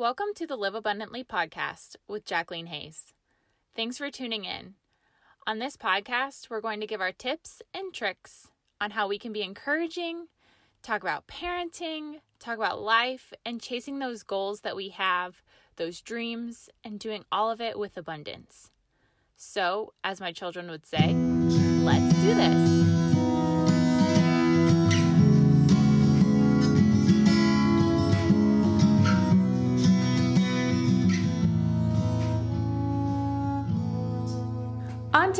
Welcome 0.00 0.28
to 0.36 0.46
the 0.46 0.56
Live 0.56 0.74
Abundantly 0.74 1.22
podcast 1.22 1.96
with 2.08 2.24
Jacqueline 2.24 2.68
Hayes. 2.68 3.12
Thanks 3.76 3.98
for 3.98 4.10
tuning 4.10 4.46
in. 4.46 4.76
On 5.46 5.58
this 5.58 5.76
podcast, 5.76 6.48
we're 6.48 6.62
going 6.62 6.80
to 6.80 6.86
give 6.86 7.02
our 7.02 7.12
tips 7.12 7.60
and 7.74 7.92
tricks 7.92 8.48
on 8.80 8.92
how 8.92 9.06
we 9.06 9.18
can 9.18 9.30
be 9.30 9.42
encouraging, 9.42 10.28
talk 10.82 11.02
about 11.02 11.26
parenting, 11.26 12.20
talk 12.38 12.56
about 12.56 12.80
life, 12.80 13.34
and 13.44 13.60
chasing 13.60 13.98
those 13.98 14.22
goals 14.22 14.62
that 14.62 14.74
we 14.74 14.88
have, 14.88 15.42
those 15.76 16.00
dreams, 16.00 16.70
and 16.82 16.98
doing 16.98 17.26
all 17.30 17.50
of 17.50 17.60
it 17.60 17.78
with 17.78 17.98
abundance. 17.98 18.70
So, 19.36 19.92
as 20.02 20.18
my 20.18 20.32
children 20.32 20.70
would 20.70 20.86
say, 20.86 21.12
let's 21.12 22.14
do 22.22 22.34
this. 22.34 22.89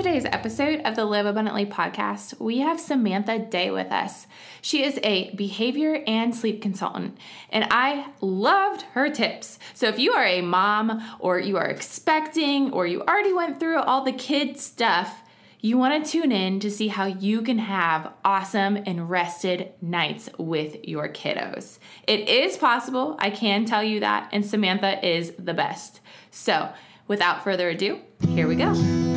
Today's 0.03 0.25
episode 0.25 0.81
of 0.87 0.97
the 0.97 1.05
Live 1.05 1.27
Abundantly 1.27 1.67
podcast, 1.67 2.41
we 2.41 2.61
have 2.61 2.81
Samantha 2.81 3.39
Day 3.39 3.71
with 3.71 3.93
us. 3.93 4.27
She 4.63 4.83
is 4.83 4.99
a 5.03 5.35
behavior 5.35 6.03
and 6.07 6.35
sleep 6.35 6.63
consultant, 6.63 7.19
and 7.51 7.67
I 7.71 8.07
loved 8.23 8.81
her 8.95 9.11
tips. 9.11 9.59
So, 9.75 9.89
if 9.89 9.99
you 9.99 10.13
are 10.13 10.25
a 10.25 10.41
mom, 10.41 11.03
or 11.19 11.39
you 11.39 11.59
are 11.59 11.67
expecting, 11.67 12.73
or 12.73 12.87
you 12.87 13.03
already 13.03 13.35
went 13.35 13.61
through 13.61 13.81
all 13.81 14.03
the 14.03 14.13
kid 14.13 14.59
stuff, 14.59 15.21
you 15.61 15.77
want 15.77 16.03
to 16.03 16.11
tune 16.11 16.33
in 16.33 16.61
to 16.61 16.71
see 16.71 16.89
how 16.89 17.05
you 17.05 17.43
can 17.43 17.59
have 17.59 18.11
awesome 18.25 18.79
and 18.87 19.11
rested 19.11 19.75
nights 19.83 20.31
with 20.39 20.83
your 20.83 21.11
kiddos. 21.11 21.79
It 22.07 22.27
is 22.27 22.57
possible, 22.57 23.17
I 23.19 23.29
can 23.29 23.67
tell 23.67 23.85
you 23.85 24.01
that, 24.01 24.31
and 24.33 24.47
Samantha 24.47 25.07
is 25.07 25.35
the 25.39 25.53
best. 25.53 26.01
So, 26.31 26.73
without 27.07 27.45
further 27.45 27.69
ado, 27.69 28.01
here 28.31 28.49
we 28.49 28.57
go. 28.57 29.10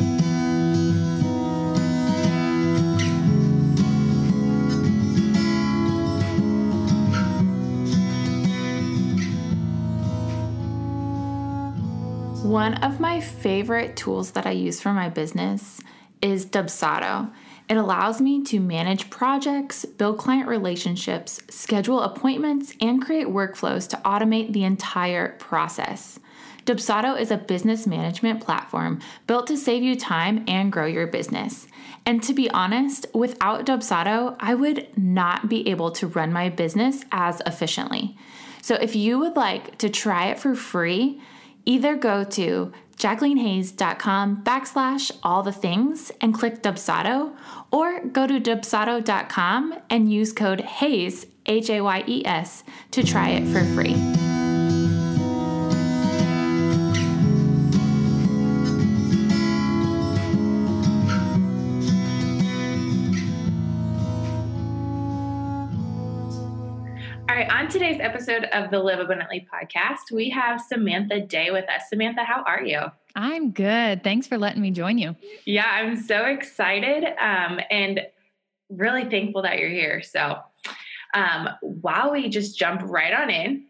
One 12.54 12.74
of 12.84 13.00
my 13.00 13.20
favorite 13.20 13.96
tools 13.96 14.30
that 14.30 14.46
I 14.46 14.52
use 14.52 14.80
for 14.80 14.92
my 14.92 15.08
business 15.08 15.80
is 16.22 16.46
Dubsado. 16.46 17.32
It 17.68 17.76
allows 17.76 18.20
me 18.20 18.44
to 18.44 18.60
manage 18.60 19.10
projects, 19.10 19.84
build 19.84 20.18
client 20.18 20.46
relationships, 20.46 21.40
schedule 21.50 22.02
appointments, 22.02 22.72
and 22.80 23.04
create 23.04 23.26
workflows 23.26 23.88
to 23.88 23.96
automate 24.04 24.52
the 24.52 24.62
entire 24.62 25.30
process. 25.38 26.20
Dubsado 26.64 27.20
is 27.20 27.32
a 27.32 27.38
business 27.38 27.88
management 27.88 28.40
platform 28.40 29.00
built 29.26 29.48
to 29.48 29.56
save 29.56 29.82
you 29.82 29.96
time 29.96 30.44
and 30.46 30.70
grow 30.70 30.86
your 30.86 31.08
business. 31.08 31.66
And 32.06 32.22
to 32.22 32.32
be 32.32 32.48
honest, 32.50 33.04
without 33.12 33.66
Dubsado, 33.66 34.36
I 34.38 34.54
would 34.54 34.96
not 34.96 35.48
be 35.48 35.68
able 35.68 35.90
to 35.90 36.06
run 36.06 36.32
my 36.32 36.50
business 36.50 37.04
as 37.10 37.42
efficiently. 37.46 38.16
So 38.62 38.76
if 38.76 38.94
you 38.94 39.18
would 39.18 39.34
like 39.34 39.76
to 39.78 39.90
try 39.90 40.26
it 40.28 40.38
for 40.38 40.54
free, 40.54 41.20
either 41.64 41.96
go 41.96 42.24
to 42.24 42.72
jacquelinehayes.com 42.96 44.42
backslash 44.44 45.10
all 45.22 45.42
the 45.42 45.52
things 45.52 46.12
and 46.20 46.34
click 46.34 46.62
Dubsado, 46.62 47.34
or 47.70 48.04
go 48.04 48.26
to 48.26 48.40
dubsado.com 48.40 49.74
and 49.90 50.12
use 50.12 50.32
code 50.32 50.60
HAYES, 50.60 51.26
H 51.46 51.70
A 51.70 51.80
Y 51.80 52.04
E 52.06 52.22
S, 52.24 52.64
to 52.92 53.02
try 53.02 53.30
it 53.30 53.46
for 53.48 53.64
free. 53.74 53.94
Today's 67.74 67.98
episode 68.00 68.44
of 68.52 68.70
the 68.70 68.78
Live 68.78 69.00
Abundantly 69.00 69.48
podcast, 69.52 70.12
we 70.12 70.30
have 70.30 70.60
Samantha 70.60 71.20
Day 71.20 71.50
with 71.50 71.68
us. 71.68 71.82
Samantha, 71.88 72.22
how 72.22 72.44
are 72.44 72.62
you? 72.62 72.82
I'm 73.16 73.50
good. 73.50 74.04
Thanks 74.04 74.28
for 74.28 74.38
letting 74.38 74.62
me 74.62 74.70
join 74.70 74.96
you. 74.96 75.16
Yeah, 75.44 75.66
I'm 75.68 76.00
so 76.00 76.24
excited 76.26 77.02
um, 77.18 77.58
and 77.72 78.02
really 78.70 79.10
thankful 79.10 79.42
that 79.42 79.58
you're 79.58 79.70
here. 79.70 80.02
So, 80.02 80.38
um, 81.14 81.48
while 81.62 82.12
we 82.12 82.28
just 82.28 82.56
jump 82.56 82.80
right 82.84 83.12
on 83.12 83.28
in, 83.28 83.64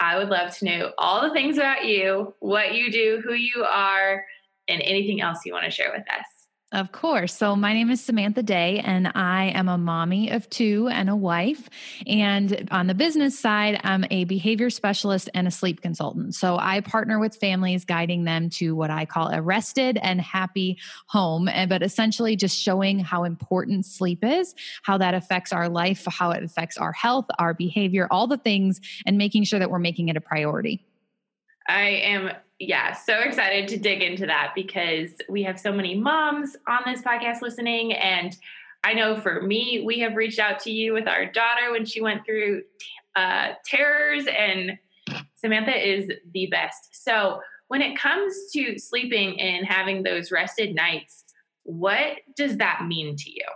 I 0.00 0.16
would 0.16 0.30
love 0.30 0.56
to 0.56 0.64
know 0.64 0.92
all 0.96 1.20
the 1.20 1.34
things 1.34 1.58
about 1.58 1.84
you, 1.84 2.32
what 2.40 2.72
you 2.72 2.90
do, 2.90 3.20
who 3.22 3.34
you 3.34 3.64
are, 3.64 4.24
and 4.66 4.80
anything 4.80 5.20
else 5.20 5.40
you 5.44 5.52
want 5.52 5.66
to 5.66 5.70
share 5.70 5.92
with 5.92 6.08
us. 6.08 6.24
Of 6.72 6.90
course. 6.90 7.36
So, 7.36 7.54
my 7.54 7.74
name 7.74 7.90
is 7.90 8.02
Samantha 8.02 8.42
Day, 8.42 8.78
and 8.78 9.12
I 9.14 9.52
am 9.54 9.68
a 9.68 9.76
mommy 9.76 10.30
of 10.30 10.48
two 10.48 10.88
and 10.90 11.10
a 11.10 11.14
wife. 11.14 11.68
And 12.06 12.66
on 12.70 12.86
the 12.86 12.94
business 12.94 13.38
side, 13.38 13.78
I'm 13.84 14.06
a 14.10 14.24
behavior 14.24 14.70
specialist 14.70 15.28
and 15.34 15.46
a 15.46 15.50
sleep 15.50 15.82
consultant. 15.82 16.34
So, 16.34 16.56
I 16.58 16.80
partner 16.80 17.18
with 17.18 17.36
families, 17.36 17.84
guiding 17.84 18.24
them 18.24 18.48
to 18.50 18.74
what 18.74 18.90
I 18.90 19.04
call 19.04 19.28
a 19.28 19.42
rested 19.42 19.98
and 19.98 20.18
happy 20.18 20.78
home, 21.08 21.46
but 21.68 21.82
essentially 21.82 22.36
just 22.36 22.58
showing 22.58 22.98
how 23.00 23.24
important 23.24 23.84
sleep 23.84 24.24
is, 24.24 24.54
how 24.82 24.96
that 24.96 25.12
affects 25.12 25.52
our 25.52 25.68
life, 25.68 26.06
how 26.08 26.30
it 26.30 26.42
affects 26.42 26.78
our 26.78 26.92
health, 26.92 27.26
our 27.38 27.52
behavior, 27.52 28.08
all 28.10 28.26
the 28.26 28.38
things, 28.38 28.80
and 29.04 29.18
making 29.18 29.44
sure 29.44 29.58
that 29.58 29.70
we're 29.70 29.78
making 29.78 30.08
it 30.08 30.16
a 30.16 30.22
priority. 30.22 30.86
I 31.68 31.82
am, 31.82 32.30
yeah, 32.62 32.92
so 32.92 33.18
excited 33.18 33.66
to 33.68 33.76
dig 33.76 34.02
into 34.02 34.24
that 34.26 34.52
because 34.54 35.10
we 35.28 35.42
have 35.42 35.58
so 35.58 35.72
many 35.72 35.96
moms 35.96 36.56
on 36.68 36.82
this 36.86 37.02
podcast 37.02 37.42
listening. 37.42 37.92
And 37.92 38.36
I 38.84 38.92
know 38.92 39.16
for 39.16 39.42
me, 39.42 39.82
we 39.84 39.98
have 39.98 40.14
reached 40.14 40.38
out 40.38 40.60
to 40.60 40.70
you 40.70 40.92
with 40.92 41.08
our 41.08 41.26
daughter 41.26 41.72
when 41.72 41.84
she 41.84 42.00
went 42.00 42.24
through 42.24 42.62
uh, 43.16 43.54
terrors, 43.66 44.26
and 44.26 44.78
Samantha 45.34 45.76
is 45.76 46.08
the 46.32 46.46
best. 46.52 46.90
So, 47.04 47.40
when 47.66 47.82
it 47.82 47.98
comes 47.98 48.34
to 48.52 48.78
sleeping 48.78 49.40
and 49.40 49.66
having 49.66 50.04
those 50.04 50.30
rested 50.30 50.72
nights, 50.72 51.24
what 51.64 52.18
does 52.36 52.58
that 52.58 52.84
mean 52.86 53.16
to 53.16 53.30
you? 53.30 53.46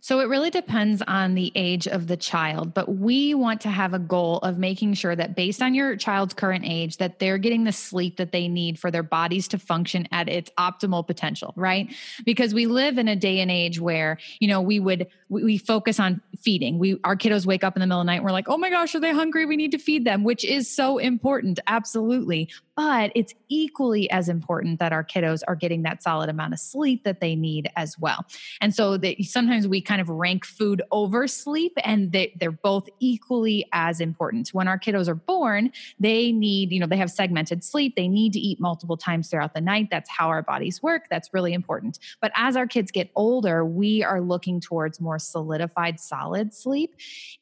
So 0.00 0.20
it 0.20 0.28
really 0.28 0.50
depends 0.50 1.02
on 1.06 1.34
the 1.34 1.52
age 1.54 1.86
of 1.88 2.06
the 2.06 2.16
child, 2.16 2.74
but 2.74 2.96
we 2.96 3.34
want 3.34 3.60
to 3.62 3.68
have 3.68 3.94
a 3.94 3.98
goal 3.98 4.38
of 4.38 4.58
making 4.58 4.94
sure 4.94 5.16
that 5.16 5.34
based 5.34 5.62
on 5.62 5.74
your 5.74 5.96
child's 5.96 6.34
current 6.34 6.64
age 6.66 6.98
that 6.98 7.18
they're 7.18 7.38
getting 7.38 7.64
the 7.64 7.72
sleep 7.72 8.16
that 8.18 8.32
they 8.32 8.48
need 8.48 8.78
for 8.78 8.90
their 8.90 9.02
bodies 9.02 9.48
to 9.48 9.58
function 9.58 10.06
at 10.12 10.28
its 10.28 10.50
optimal 10.58 11.06
potential, 11.06 11.52
right? 11.56 11.92
Because 12.24 12.54
we 12.54 12.66
live 12.66 12.98
in 12.98 13.08
a 13.08 13.16
day 13.16 13.40
and 13.40 13.50
age 13.50 13.80
where, 13.80 14.18
you 14.40 14.48
know, 14.48 14.60
we 14.60 14.78
would 14.80 15.06
we, 15.28 15.58
focus 15.58 15.98
on 15.98 16.20
feeding. 16.38 16.78
We 16.78 17.00
our 17.02 17.16
kiddos 17.16 17.46
wake 17.46 17.64
up 17.64 17.76
in 17.76 17.80
the 17.80 17.86
middle 17.86 18.00
of 18.00 18.06
the 18.06 18.12
night 18.12 18.16
and 18.16 18.24
we're 18.24 18.32
like, 18.32 18.48
"Oh 18.48 18.58
my 18.58 18.70
gosh, 18.70 18.94
are 18.94 19.00
they 19.00 19.12
hungry? 19.12 19.46
We 19.46 19.56
need 19.56 19.72
to 19.72 19.78
feed 19.78 20.04
them," 20.04 20.22
which 20.22 20.44
is 20.44 20.70
so 20.70 20.98
important, 20.98 21.58
absolutely. 21.66 22.48
But 22.76 23.10
it's 23.14 23.34
equally 23.48 24.10
as 24.10 24.28
important 24.28 24.78
that 24.80 24.92
our 24.92 25.02
kiddos 25.02 25.40
are 25.48 25.56
getting 25.56 25.82
that 25.82 26.02
solid 26.02 26.28
amount 26.28 26.52
of 26.52 26.60
sleep 26.60 27.04
that 27.04 27.20
they 27.20 27.34
need 27.34 27.70
as 27.74 27.98
well. 27.98 28.26
And 28.60 28.74
so 28.74 28.98
that 28.98 29.16
sometimes 29.24 29.66
we 29.66 29.80
kind 29.80 30.00
of 30.00 30.10
rank 30.10 30.44
food 30.44 30.82
over 30.90 31.26
sleep 31.26 31.72
and 31.82 32.12
they, 32.12 32.34
they're 32.38 32.50
both 32.52 32.88
equally 33.00 33.66
as 33.72 34.00
important. 34.00 34.50
When 34.52 34.68
our 34.68 34.78
kiddos 34.78 35.08
are 35.08 35.14
born, 35.14 35.72
they 35.98 36.32
need, 36.32 36.70
you 36.70 36.78
know, 36.78 36.86
they 36.86 36.98
have 36.98 37.10
segmented 37.10 37.64
sleep. 37.64 37.96
They 37.96 38.08
need 38.08 38.34
to 38.34 38.38
eat 38.38 38.60
multiple 38.60 38.96
times 38.96 39.28
throughout 39.28 39.54
the 39.54 39.60
night. 39.60 39.88
That's 39.90 40.10
how 40.10 40.28
our 40.28 40.42
bodies 40.42 40.82
work. 40.82 41.04
That's 41.08 41.32
really 41.32 41.54
important. 41.54 41.98
But 42.20 42.32
as 42.34 42.56
our 42.56 42.66
kids 42.66 42.90
get 42.90 43.10
older, 43.16 43.64
we 43.64 44.02
are 44.02 44.20
looking 44.20 44.60
towards 44.60 45.00
more 45.00 45.18
solidified, 45.18 45.98
solid 45.98 46.52
sleep. 46.52 46.94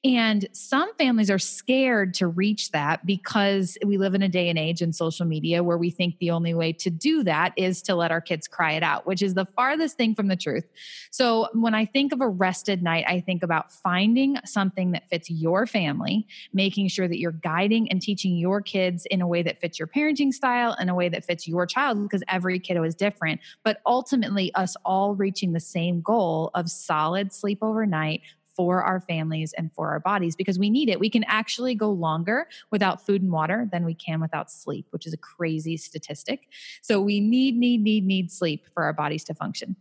And 0.05 0.47
some 0.53 0.95
families 0.95 1.31
are 1.31 1.39
scared 1.41 2.15
to 2.15 2.28
reach 2.28 2.71
that 2.71 3.05
because 3.05 3.77
we 3.84 3.99
live 3.99 4.15
in 4.15 4.22
a 4.22 4.28
day 4.28 4.49
and 4.49 4.59
age 4.59 4.81
in 4.81 4.92
social 4.92 5.23
social 5.24 5.28
media 5.28 5.62
where 5.62 5.78
we 5.78 5.91
think 5.91 6.18
the 6.18 6.30
only 6.30 6.54
way 6.54 6.72
to 6.72 6.91
do 6.91 7.22
that 7.24 7.53
is 7.56 7.82
to 7.82 7.94
let 7.94 8.10
our 8.10 8.21
kids 8.21 8.47
cry 8.47 8.72
it 8.72 8.82
out, 8.82 9.06
which 9.06 9.22
is 9.22 9.34
the 9.34 9.47
farthest 9.56 9.97
thing 9.97 10.15
from 10.15 10.28
the 10.28 10.36
truth. 10.36 10.65
So 11.10 11.48
when 11.54 11.74
I 11.74 11.86
think 11.86 12.12
of 12.12 12.21
a 12.21 12.28
rested 12.28 12.82
night, 12.82 13.04
I 13.09 13.21
think 13.21 13.42
about 13.42 13.72
finding 13.72 14.36
something 14.44 14.92
that 14.92 15.09
fits 15.09 15.30
your 15.30 15.66
family, 15.66 16.26
making 16.53 16.88
sure 16.88 17.09
that 17.09 17.18
you're 17.18 17.32
guiding 17.32 17.91
and 17.91 18.00
teaching 18.00 18.36
your 18.36 18.60
kids 18.60 19.06
in 19.10 19.21
a 19.21 19.26
way 19.26 19.42
that 19.42 19.60
fits 19.60 19.78
your 19.78 19.88
parenting 19.88 20.32
style, 20.32 20.76
in 20.80 20.88
a 20.88 20.94
way 20.94 21.09
that 21.09 21.24
fits 21.24 21.48
your 21.48 21.66
child, 21.66 22.03
because 22.03 22.22
every 22.28 22.59
kiddo 22.59 22.82
is 22.84 22.94
different. 22.94 23.41
But 23.62 23.78
ultimately, 23.86 24.54
us 24.54 24.76
all 24.84 25.15
reaching 25.15 25.53
the 25.53 25.60
same 25.60 26.00
goal 26.00 26.50
of 26.54 26.68
solid 26.68 27.32
sleep 27.32 27.59
overnight 27.62 28.21
for 28.54 28.83
our 28.83 29.01
families 29.01 29.53
and 29.56 29.72
for 29.72 29.91
our 29.91 30.01
bodies 30.01 30.36
because 30.36 30.59
we 30.59 30.71
need 30.71 30.89
it. 30.89 31.01
We 31.01 31.10
can 31.10 31.24
actually 31.24 31.74
go 31.74 31.91
longer 31.91 32.48
without 32.71 33.04
food 33.04 33.22
and 33.22 33.33
water 33.33 33.68
than 33.71 33.84
we 33.84 33.95
can 33.95 34.21
without 34.21 34.51
sleep, 34.51 34.86
which 34.91 35.06
is 35.06 35.12
a 35.12 35.18
crazy 35.18 35.77
statistic. 35.77 36.48
So 36.83 37.01
we 37.01 37.21
need, 37.21 37.56
need, 37.56 37.83
need, 37.83 38.06
need 38.06 38.30
sleep 38.30 38.66
for 38.72 38.84
our 38.84 38.92
bodies 38.92 39.24
to 39.24 39.34
function. 39.34 39.77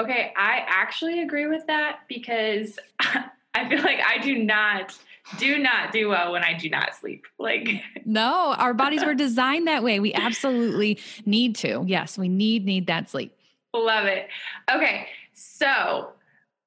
Okay, 0.00 0.32
I 0.36 0.64
actually 0.66 1.22
agree 1.22 1.46
with 1.46 1.66
that 1.68 2.00
because 2.08 2.78
I 3.54 3.68
feel 3.68 3.82
like 3.82 4.00
I 4.00 4.18
do 4.18 4.36
not 4.36 4.98
do 5.38 5.58
not 5.58 5.90
do 5.90 6.08
well 6.08 6.32
when 6.32 6.42
I 6.42 6.52
do 6.52 6.68
not 6.68 6.94
sleep. 6.94 7.26
Like, 7.38 7.68
no, 8.04 8.54
our 8.58 8.74
bodies 8.74 9.04
were 9.04 9.14
designed 9.14 9.66
that 9.68 9.82
way. 9.82 10.00
We 10.00 10.12
absolutely 10.12 10.98
need 11.24 11.56
to. 11.56 11.82
Yes, 11.86 12.18
we 12.18 12.28
need 12.28 12.66
need 12.66 12.88
that 12.88 13.08
sleep. 13.08 13.34
Love 13.72 14.04
it. 14.04 14.28
Okay, 14.70 15.06
so 15.32 16.10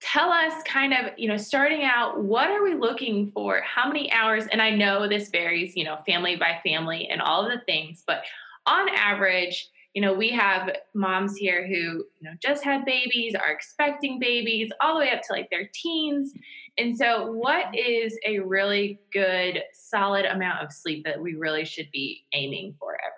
tell 0.01 0.29
us 0.31 0.53
kind 0.63 0.93
of 0.93 1.11
you 1.17 1.27
know 1.27 1.37
starting 1.37 1.83
out 1.83 2.23
what 2.23 2.49
are 2.49 2.63
we 2.63 2.75
looking 2.75 3.31
for? 3.31 3.61
How 3.61 3.87
many 3.87 4.11
hours? 4.11 4.45
And 4.51 4.61
i 4.61 4.69
know 4.69 5.07
this 5.07 5.29
varies 5.29 5.75
you 5.75 5.83
know 5.83 5.97
family 6.05 6.35
by 6.35 6.59
family 6.63 7.07
and 7.09 7.21
all 7.21 7.45
of 7.45 7.51
the 7.51 7.63
things 7.65 8.03
but 8.05 8.23
on 8.65 8.89
average 8.89 9.69
you 9.97 10.01
know 10.01 10.13
we 10.13 10.29
have 10.29 10.69
moms 10.93 11.35
here 11.35 11.65
who 11.65 11.73
you 11.73 12.21
know 12.21 12.33
just 12.39 12.63
had 12.63 12.85
babies 12.85 13.33
are 13.33 13.51
expecting 13.51 14.19
babies 14.19 14.71
all 14.79 14.93
the 14.93 14.99
way 14.99 15.11
up 15.11 15.23
to 15.23 15.33
like 15.33 15.49
their 15.49 15.67
teens. 15.73 16.33
And 16.77 16.95
so 16.95 17.31
what 17.31 17.75
is 17.75 18.15
a 18.23 18.37
really 18.37 18.99
good 19.11 19.63
solid 19.73 20.25
amount 20.25 20.63
of 20.63 20.71
sleep 20.71 21.03
that 21.05 21.19
we 21.19 21.33
really 21.33 21.65
should 21.65 21.89
be 21.91 22.25
aiming 22.33 22.75
for 22.79 22.99
every 23.03 23.16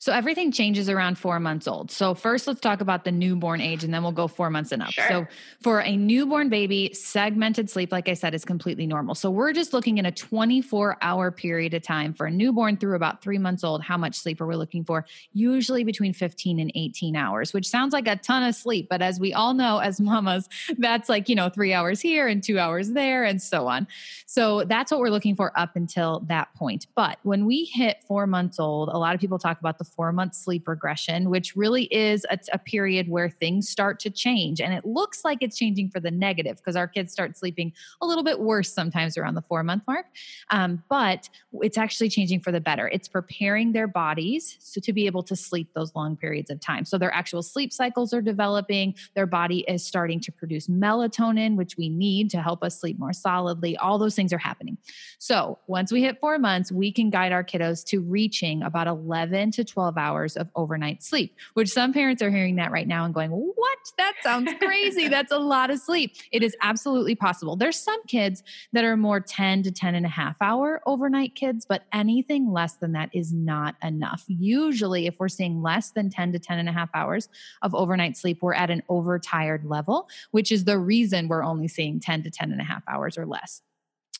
so 0.00 0.14
everything 0.14 0.50
changes 0.50 0.88
around 0.88 1.18
four 1.18 1.38
months 1.38 1.68
old. 1.68 1.90
So 1.90 2.14
first, 2.14 2.46
let's 2.46 2.58
talk 2.58 2.80
about 2.80 3.04
the 3.04 3.12
newborn 3.12 3.60
age, 3.60 3.84
and 3.84 3.92
then 3.92 4.02
we'll 4.02 4.12
go 4.12 4.28
four 4.28 4.48
months 4.48 4.72
and 4.72 4.82
up. 4.82 4.92
Sure. 4.92 5.06
So 5.06 5.26
for 5.60 5.80
a 5.82 5.94
newborn 5.94 6.48
baby, 6.48 6.94
segmented 6.94 7.68
sleep, 7.68 7.92
like 7.92 8.08
I 8.08 8.14
said, 8.14 8.34
is 8.34 8.42
completely 8.42 8.86
normal. 8.86 9.14
So 9.14 9.30
we're 9.30 9.52
just 9.52 9.74
looking 9.74 9.98
in 9.98 10.06
a 10.06 10.10
24 10.10 10.96
hour 11.02 11.30
period 11.30 11.74
of 11.74 11.82
time 11.82 12.14
for 12.14 12.24
a 12.24 12.30
newborn 12.30 12.78
through 12.78 12.96
about 12.96 13.20
three 13.20 13.36
months 13.36 13.62
old. 13.62 13.82
How 13.82 13.98
much 13.98 14.14
sleep 14.14 14.40
are 14.40 14.46
we 14.46 14.56
looking 14.56 14.86
for? 14.86 15.04
Usually 15.34 15.84
between 15.84 16.14
15 16.14 16.60
and 16.60 16.72
18 16.74 17.14
hours, 17.14 17.52
which 17.52 17.68
sounds 17.68 17.92
like 17.92 18.08
a 18.08 18.16
ton 18.16 18.42
of 18.42 18.54
sleep, 18.54 18.86
but 18.88 19.02
as 19.02 19.20
we 19.20 19.34
all 19.34 19.52
know, 19.52 19.80
as 19.80 20.00
mamas, 20.00 20.48
that's 20.78 21.10
like 21.10 21.28
you 21.28 21.34
know 21.34 21.50
three 21.50 21.74
hours 21.74 22.00
here 22.00 22.26
and 22.26 22.42
two 22.42 22.58
hours 22.58 22.92
there, 22.92 23.24
and 23.24 23.42
so 23.42 23.68
on. 23.68 23.86
So 24.24 24.64
that's 24.64 24.90
what 24.90 25.00
we're 25.00 25.10
looking 25.10 25.36
for 25.36 25.52
up 25.58 25.76
until 25.76 26.20
that 26.20 26.54
point. 26.54 26.86
But 26.94 27.18
when 27.22 27.44
we 27.44 27.64
hit 27.64 28.02
four 28.08 28.26
months 28.26 28.58
old, 28.58 28.88
a 28.88 28.96
lot 28.96 29.14
of 29.14 29.20
people 29.20 29.38
talk 29.38 29.60
about 29.60 29.76
the 29.76 29.89
four 29.90 30.12
month 30.12 30.34
sleep 30.34 30.66
regression, 30.68 31.30
which 31.30 31.56
really 31.56 31.84
is 31.84 32.24
a, 32.30 32.38
a, 32.52 32.58
period 32.58 33.08
where 33.08 33.28
things 33.28 33.68
start 33.68 33.98
to 34.00 34.10
change. 34.10 34.60
And 34.60 34.72
it 34.72 34.84
looks 34.84 35.24
like 35.24 35.38
it's 35.40 35.56
changing 35.56 35.90
for 35.90 35.98
the 35.98 36.10
negative 36.10 36.56
because 36.58 36.76
our 36.76 36.86
kids 36.86 37.12
start 37.12 37.36
sleeping 37.36 37.72
a 38.00 38.06
little 38.06 38.22
bit 38.22 38.38
worse 38.38 38.72
sometimes 38.72 39.16
around 39.16 39.34
the 39.34 39.42
four 39.42 39.62
month 39.62 39.82
mark. 39.86 40.06
Um, 40.50 40.82
but 40.88 41.28
it's 41.62 41.78
actually 41.78 42.08
changing 42.10 42.40
for 42.40 42.52
the 42.52 42.60
better. 42.60 42.88
It's 42.88 43.08
preparing 43.08 43.72
their 43.72 43.88
bodies 43.88 44.56
so 44.60 44.80
to 44.80 44.92
be 44.92 45.06
able 45.06 45.22
to 45.24 45.34
sleep 45.34 45.68
those 45.74 45.94
long 45.94 46.16
periods 46.16 46.50
of 46.50 46.60
time. 46.60 46.84
So 46.84 46.98
their 46.98 47.12
actual 47.12 47.42
sleep 47.42 47.72
cycles 47.72 48.12
are 48.12 48.22
developing. 48.22 48.94
Their 49.14 49.26
body 49.26 49.64
is 49.66 49.84
starting 49.84 50.20
to 50.20 50.32
produce 50.32 50.68
melatonin, 50.68 51.56
which 51.56 51.76
we 51.76 51.88
need 51.88 52.30
to 52.30 52.42
help 52.42 52.62
us 52.62 52.78
sleep 52.78 52.98
more 52.98 53.12
solidly. 53.12 53.76
All 53.78 53.98
those 53.98 54.14
things 54.14 54.32
are 54.32 54.38
happening. 54.38 54.78
So 55.18 55.58
once 55.66 55.90
we 55.90 56.02
hit 56.02 56.20
four 56.20 56.38
months, 56.38 56.70
we 56.70 56.92
can 56.92 57.10
guide 57.10 57.32
our 57.32 57.44
kiddos 57.44 57.84
to 57.86 58.00
reaching 58.00 58.62
about 58.62 58.86
11 58.86 59.50
to 59.52 59.64
12 59.64 59.79
12 59.80 59.96
hours 59.96 60.36
of 60.36 60.46
overnight 60.56 61.02
sleep, 61.02 61.34
which 61.54 61.70
some 61.70 61.90
parents 61.94 62.20
are 62.20 62.30
hearing 62.30 62.56
that 62.56 62.70
right 62.70 62.86
now 62.86 63.06
and 63.06 63.14
going, 63.14 63.30
What? 63.30 63.78
That 63.96 64.12
sounds 64.22 64.52
crazy. 64.58 65.08
That's 65.16 65.32
a 65.32 65.38
lot 65.38 65.70
of 65.70 65.80
sleep. 65.80 66.16
It 66.32 66.42
is 66.42 66.54
absolutely 66.60 67.14
possible. 67.14 67.56
There's 67.56 67.82
some 67.82 67.98
kids 68.06 68.42
that 68.74 68.84
are 68.84 68.98
more 68.98 69.20
10 69.20 69.62
to 69.62 69.70
10 69.70 69.94
and 69.94 70.04
a 70.04 70.08
half 70.10 70.36
hour 70.42 70.82
overnight 70.84 71.34
kids, 71.34 71.64
but 71.66 71.84
anything 71.94 72.52
less 72.52 72.74
than 72.74 72.92
that 72.92 73.08
is 73.14 73.32
not 73.32 73.76
enough. 73.82 74.22
Usually, 74.28 75.06
if 75.06 75.14
we're 75.18 75.28
seeing 75.28 75.62
less 75.62 75.92
than 75.92 76.10
10 76.10 76.32
to 76.32 76.38
10 76.38 76.58
and 76.58 76.68
a 76.68 76.72
half 76.72 76.90
hours 76.92 77.30
of 77.62 77.74
overnight 77.74 78.18
sleep, 78.18 78.40
we're 78.42 78.52
at 78.52 78.68
an 78.68 78.82
overtired 78.90 79.64
level, 79.64 80.10
which 80.30 80.52
is 80.52 80.64
the 80.64 80.78
reason 80.78 81.26
we're 81.26 81.42
only 81.42 81.68
seeing 81.68 82.00
10 82.00 82.24
to 82.24 82.30
10 82.30 82.52
and 82.52 82.60
a 82.60 82.64
half 82.64 82.82
hours 82.86 83.16
or 83.16 83.24
less. 83.24 83.62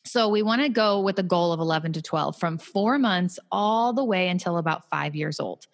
So 0.05 0.29
we 0.29 0.43
want 0.43 0.63
to 0.63 0.69
go 0.69 1.01
with 1.01 1.19
a 1.19 1.23
goal 1.23 1.53
of 1.53 1.61
11 1.61 1.93
to 1.95 2.03
12 2.03 2.39
from 2.39 2.59
four 2.59 2.99
months 2.99 3.39
all 3.53 3.93
the 3.93 4.05
way 4.05 4.29
until 4.29 4.57
about 4.57 4.89
five 4.89 5.15
years 5.15 5.39
old 5.39 5.67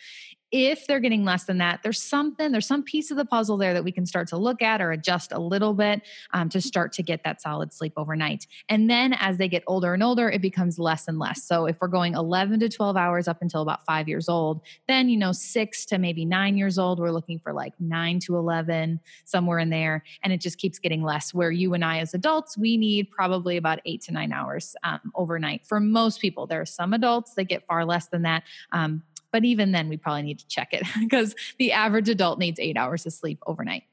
if 0.56 0.86
they're 0.86 1.00
getting 1.00 1.24
less 1.24 1.44
than 1.44 1.58
that, 1.58 1.80
there's 1.82 2.02
something, 2.02 2.50
there's 2.50 2.66
some 2.66 2.82
piece 2.82 3.10
of 3.10 3.16
the 3.16 3.24
puzzle 3.24 3.56
there 3.56 3.74
that 3.74 3.84
we 3.84 3.92
can 3.92 4.06
start 4.06 4.28
to 4.28 4.36
look 4.36 4.62
at 4.62 4.80
or 4.80 4.92
adjust 4.92 5.32
a 5.32 5.38
little 5.38 5.74
bit 5.74 6.02
um, 6.32 6.48
to 6.48 6.60
start 6.60 6.92
to 6.94 7.02
get 7.02 7.22
that 7.24 7.42
solid 7.42 7.72
sleep 7.72 7.92
overnight. 7.96 8.46
And 8.68 8.88
then 8.88 9.12
as 9.14 9.36
they 9.36 9.48
get 9.48 9.62
older 9.66 9.92
and 9.94 10.02
older, 10.02 10.30
it 10.30 10.40
becomes 10.40 10.78
less 10.78 11.08
and 11.08 11.18
less. 11.18 11.44
So 11.44 11.66
if 11.66 11.76
we're 11.80 11.88
going 11.88 12.14
11 12.14 12.60
to 12.60 12.68
12 12.68 12.96
hours 12.96 13.28
up 13.28 13.42
until 13.42 13.60
about 13.60 13.84
five 13.84 14.08
years 14.08 14.28
old, 14.28 14.62
then, 14.88 15.08
you 15.08 15.18
know, 15.18 15.32
six 15.32 15.84
to 15.86 15.98
maybe 15.98 16.24
nine 16.24 16.56
years 16.56 16.78
old, 16.78 16.98
we're 16.98 17.10
looking 17.10 17.38
for 17.38 17.52
like 17.52 17.74
nine 17.78 18.18
to 18.20 18.36
11, 18.36 19.00
somewhere 19.24 19.58
in 19.58 19.70
there. 19.70 20.02
And 20.22 20.32
it 20.32 20.40
just 20.40 20.58
keeps 20.58 20.78
getting 20.78 21.02
less. 21.02 21.34
Where 21.34 21.50
you 21.50 21.74
and 21.74 21.84
I 21.84 21.98
as 21.98 22.14
adults, 22.14 22.56
we 22.56 22.76
need 22.76 23.10
probably 23.10 23.56
about 23.56 23.80
eight 23.84 24.00
to 24.02 24.12
nine 24.12 24.32
hours 24.32 24.74
um, 24.84 25.12
overnight 25.14 25.66
for 25.66 25.80
most 25.80 26.20
people. 26.20 26.46
There 26.46 26.60
are 26.60 26.66
some 26.66 26.92
adults 26.92 27.34
that 27.34 27.44
get 27.44 27.66
far 27.66 27.84
less 27.84 28.06
than 28.06 28.22
that. 28.22 28.44
Um, 28.72 29.02
but 29.32 29.44
even 29.44 29.72
then, 29.72 29.88
we 29.88 29.96
probably 29.96 30.22
need 30.22 30.38
to 30.38 30.46
check 30.48 30.72
it 30.72 30.82
because 31.00 31.34
the 31.58 31.72
average 31.72 32.08
adult 32.08 32.38
needs 32.38 32.58
eight 32.58 32.76
hours 32.76 33.06
of 33.06 33.12
sleep 33.12 33.38
overnight. 33.46 33.84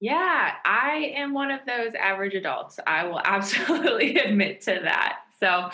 Yeah, 0.00 0.52
I 0.64 1.12
am 1.16 1.32
one 1.32 1.50
of 1.50 1.60
those 1.66 1.94
average 1.94 2.34
adults. 2.34 2.78
I 2.86 3.06
will 3.06 3.20
absolutely 3.24 4.16
admit 4.18 4.60
to 4.62 4.80
that. 4.82 5.20
So, 5.40 5.70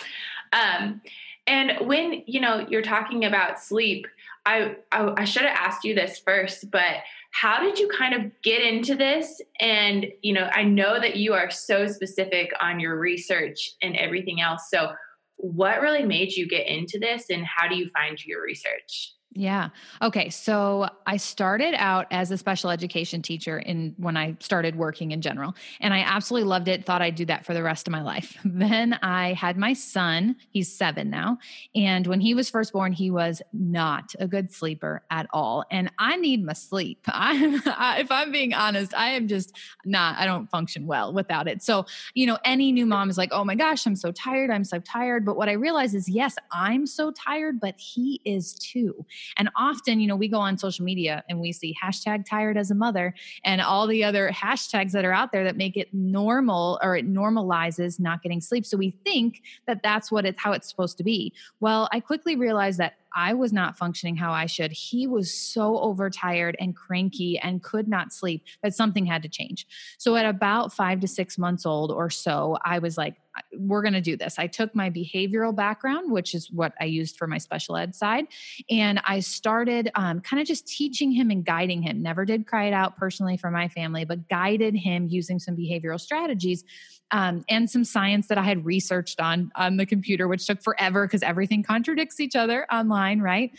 um, 0.52 1.00
and 1.46 1.86
when 1.86 2.22
you 2.26 2.40
know 2.40 2.66
you're 2.68 2.82
talking 2.82 3.24
about 3.24 3.58
sleep, 3.58 4.06
I, 4.46 4.76
I, 4.92 5.14
I 5.16 5.24
should 5.24 5.42
have 5.42 5.56
asked 5.56 5.84
you 5.84 5.94
this 5.94 6.18
first, 6.18 6.70
but 6.70 7.02
how 7.32 7.60
did 7.60 7.78
you 7.78 7.88
kind 7.88 8.14
of 8.14 8.30
get 8.42 8.62
into 8.62 8.94
this? 8.94 9.40
And 9.58 10.06
you 10.22 10.32
know, 10.32 10.48
I 10.52 10.64
know 10.64 11.00
that 11.00 11.16
you 11.16 11.34
are 11.34 11.50
so 11.50 11.86
specific 11.86 12.52
on 12.60 12.80
your 12.80 12.98
research 12.98 13.72
and 13.82 13.96
everything 13.96 14.40
else. 14.40 14.68
So, 14.70 14.92
what 15.40 15.80
really 15.80 16.04
made 16.04 16.32
you 16.32 16.46
get 16.46 16.66
into 16.66 16.98
this 16.98 17.26
and 17.30 17.44
how 17.44 17.66
do 17.66 17.76
you 17.76 17.90
find 17.94 18.22
your 18.24 18.42
research? 18.42 19.14
Yeah. 19.32 19.68
Okay. 20.02 20.28
So 20.28 20.88
I 21.06 21.16
started 21.16 21.74
out 21.76 22.06
as 22.10 22.32
a 22.32 22.36
special 22.36 22.68
education 22.68 23.22
teacher 23.22 23.60
in 23.60 23.94
when 23.96 24.16
I 24.16 24.36
started 24.40 24.74
working 24.74 25.12
in 25.12 25.20
general, 25.20 25.54
and 25.80 25.94
I 25.94 26.00
absolutely 26.00 26.48
loved 26.48 26.66
it. 26.66 26.84
Thought 26.84 27.00
I'd 27.00 27.14
do 27.14 27.24
that 27.26 27.46
for 27.46 27.54
the 27.54 27.62
rest 27.62 27.86
of 27.86 27.92
my 27.92 28.02
life. 28.02 28.36
Then 28.60 28.94
I 29.02 29.32
had 29.34 29.56
my 29.56 29.72
son. 29.72 30.36
He's 30.50 30.70
seven 30.70 31.10
now, 31.10 31.38
and 31.76 32.06
when 32.08 32.20
he 32.20 32.34
was 32.34 32.50
first 32.50 32.72
born, 32.72 32.92
he 32.92 33.10
was 33.10 33.40
not 33.52 34.12
a 34.18 34.26
good 34.26 34.52
sleeper 34.52 35.02
at 35.10 35.26
all. 35.32 35.64
And 35.70 35.92
I 35.98 36.16
need 36.16 36.44
my 36.44 36.52
sleep. 36.52 36.98
I'm, 37.06 37.62
I, 37.66 38.00
if 38.00 38.10
I'm 38.10 38.32
being 38.32 38.52
honest, 38.52 38.92
I 38.94 39.10
am 39.10 39.28
just 39.28 39.56
not. 39.84 40.18
I 40.18 40.26
don't 40.26 40.50
function 40.50 40.86
well 40.86 41.12
without 41.12 41.46
it. 41.46 41.62
So 41.62 41.86
you 42.14 42.26
know, 42.26 42.38
any 42.44 42.72
new 42.72 42.84
mom 42.84 43.08
is 43.08 43.16
like, 43.16 43.30
"Oh 43.32 43.44
my 43.44 43.54
gosh, 43.54 43.86
I'm 43.86 43.94
so 43.96 44.10
tired. 44.10 44.50
I'm 44.50 44.64
so 44.64 44.80
tired." 44.80 45.24
But 45.24 45.36
what 45.36 45.48
I 45.48 45.52
realize 45.52 45.94
is, 45.94 46.08
yes, 46.08 46.34
I'm 46.50 46.84
so 46.84 47.12
tired, 47.12 47.60
but 47.60 47.76
he 47.78 48.20
is 48.24 48.54
too. 48.54 49.06
And 49.36 49.50
often, 49.56 50.00
you 50.00 50.06
know, 50.06 50.16
we 50.16 50.28
go 50.28 50.38
on 50.38 50.58
social 50.58 50.84
media 50.84 51.24
and 51.28 51.40
we 51.40 51.52
see 51.52 51.76
hashtag 51.82 52.24
tired 52.28 52.56
as 52.56 52.70
a 52.70 52.74
mother 52.74 53.14
and 53.44 53.60
all 53.60 53.86
the 53.86 54.04
other 54.04 54.30
hashtags 54.30 54.92
that 54.92 55.04
are 55.04 55.12
out 55.12 55.32
there 55.32 55.44
that 55.44 55.56
make 55.56 55.76
it 55.76 55.92
normal 55.92 56.78
or 56.82 56.96
it 56.96 57.08
normalizes 57.08 57.98
not 57.98 58.22
getting 58.22 58.40
sleep. 58.40 58.64
So 58.66 58.76
we 58.76 58.90
think 59.04 59.42
that 59.66 59.82
that's 59.82 60.10
what 60.10 60.24
it's 60.26 60.40
how 60.40 60.52
it's 60.52 60.68
supposed 60.68 60.96
to 60.98 61.04
be. 61.04 61.32
Well, 61.60 61.88
I 61.92 62.00
quickly 62.00 62.36
realized 62.36 62.78
that 62.78 62.94
I 63.14 63.34
was 63.34 63.52
not 63.52 63.76
functioning 63.76 64.16
how 64.16 64.32
I 64.32 64.46
should. 64.46 64.72
He 64.72 65.06
was 65.06 65.32
so 65.32 65.78
overtired 65.78 66.56
and 66.60 66.74
cranky 66.76 67.38
and 67.38 67.62
could 67.62 67.88
not 67.88 68.12
sleep 68.12 68.44
that 68.62 68.74
something 68.74 69.06
had 69.06 69.22
to 69.22 69.28
change. 69.28 69.66
So, 69.98 70.16
at 70.16 70.26
about 70.26 70.72
five 70.72 71.00
to 71.00 71.08
six 71.08 71.38
months 71.38 71.66
old 71.66 71.90
or 71.90 72.10
so, 72.10 72.58
I 72.64 72.78
was 72.78 72.96
like, 72.96 73.16
we're 73.52 73.82
going 73.82 73.94
to 73.94 74.00
do 74.00 74.16
this. 74.16 74.38
I 74.38 74.46
took 74.46 74.74
my 74.74 74.90
behavioral 74.90 75.54
background, 75.54 76.10
which 76.10 76.34
is 76.34 76.50
what 76.50 76.74
I 76.80 76.84
used 76.84 77.16
for 77.16 77.26
my 77.26 77.38
special 77.38 77.76
ed 77.76 77.94
side, 77.94 78.26
and 78.68 79.00
I 79.06 79.20
started 79.20 79.90
um, 79.94 80.20
kind 80.20 80.40
of 80.40 80.46
just 80.46 80.66
teaching 80.66 81.12
him 81.12 81.30
and 81.30 81.44
guiding 81.44 81.82
him. 81.82 82.02
Never 82.02 82.24
did 82.24 82.46
cry 82.46 82.66
it 82.66 82.72
out 82.72 82.96
personally 82.96 83.36
for 83.36 83.50
my 83.50 83.68
family, 83.68 84.04
but 84.04 84.28
guided 84.28 84.74
him 84.74 85.08
using 85.08 85.38
some 85.38 85.56
behavioral 85.56 86.00
strategies 86.00 86.64
um, 87.12 87.44
and 87.48 87.68
some 87.68 87.84
science 87.84 88.28
that 88.28 88.38
I 88.38 88.42
had 88.42 88.64
researched 88.64 89.20
on 89.20 89.50
on 89.56 89.76
the 89.76 89.86
computer, 89.86 90.28
which 90.28 90.46
took 90.46 90.62
forever 90.62 91.06
because 91.06 91.22
everything 91.22 91.62
contradicts 91.62 92.20
each 92.20 92.36
other 92.36 92.66
online, 92.72 92.99
right? 93.20 93.50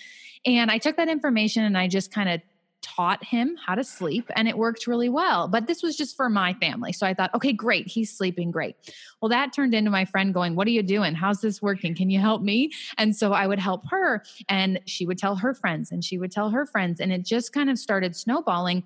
And 0.46 0.72
I 0.72 0.78
took 0.78 0.98
that 0.98 1.10
information 1.10 1.64
and 1.64 1.78
I 1.78 1.88
just 1.88 2.12
kind 2.12 2.30
of 2.30 2.42
taught 2.82 3.24
him 3.24 3.56
how 3.64 3.76
to 3.76 3.84
sleep 3.84 4.30
and 4.36 4.48
it 4.48 4.58
worked 4.58 4.88
really 4.88 5.10
well. 5.10 5.48
But 5.48 5.68
this 5.68 5.84
was 5.84 5.96
just 5.96 6.16
for 6.16 6.30
my 6.30 6.54
family. 6.56 6.92
So 6.94 7.06
I 7.06 7.14
thought, 7.14 7.34
okay, 7.36 7.54
great. 7.54 7.88
He's 7.88 8.16
sleeping 8.16 8.52
great. 8.52 8.76
Well, 9.22 9.30
that 9.30 9.54
turned 9.54 9.74
into 9.74 9.92
my 9.92 10.06
friend 10.06 10.34
going, 10.34 10.56
What 10.56 10.68
are 10.68 10.72
you 10.72 10.84
doing? 10.84 11.14
How's 11.14 11.42
this 11.42 11.62
working? 11.62 11.96
Can 11.96 12.10
you 12.10 12.20
help 12.20 12.42
me? 12.42 12.72
And 12.98 13.16
so 13.16 13.34
I 13.34 13.48
would 13.48 13.60
help 13.60 13.84
her 13.90 14.24
and 14.50 14.80
she 14.86 15.06
would 15.06 15.18
tell 15.18 15.36
her 15.36 15.54
friends 15.54 15.92
and 15.92 16.04
she 16.04 16.18
would 16.18 16.32
tell 16.32 16.50
her 16.50 16.66
friends. 16.66 17.00
And 17.00 17.12
it 17.12 17.24
just 17.24 17.54
kind 17.54 17.70
of 17.70 17.78
started 17.78 18.16
snowballing 18.16 18.84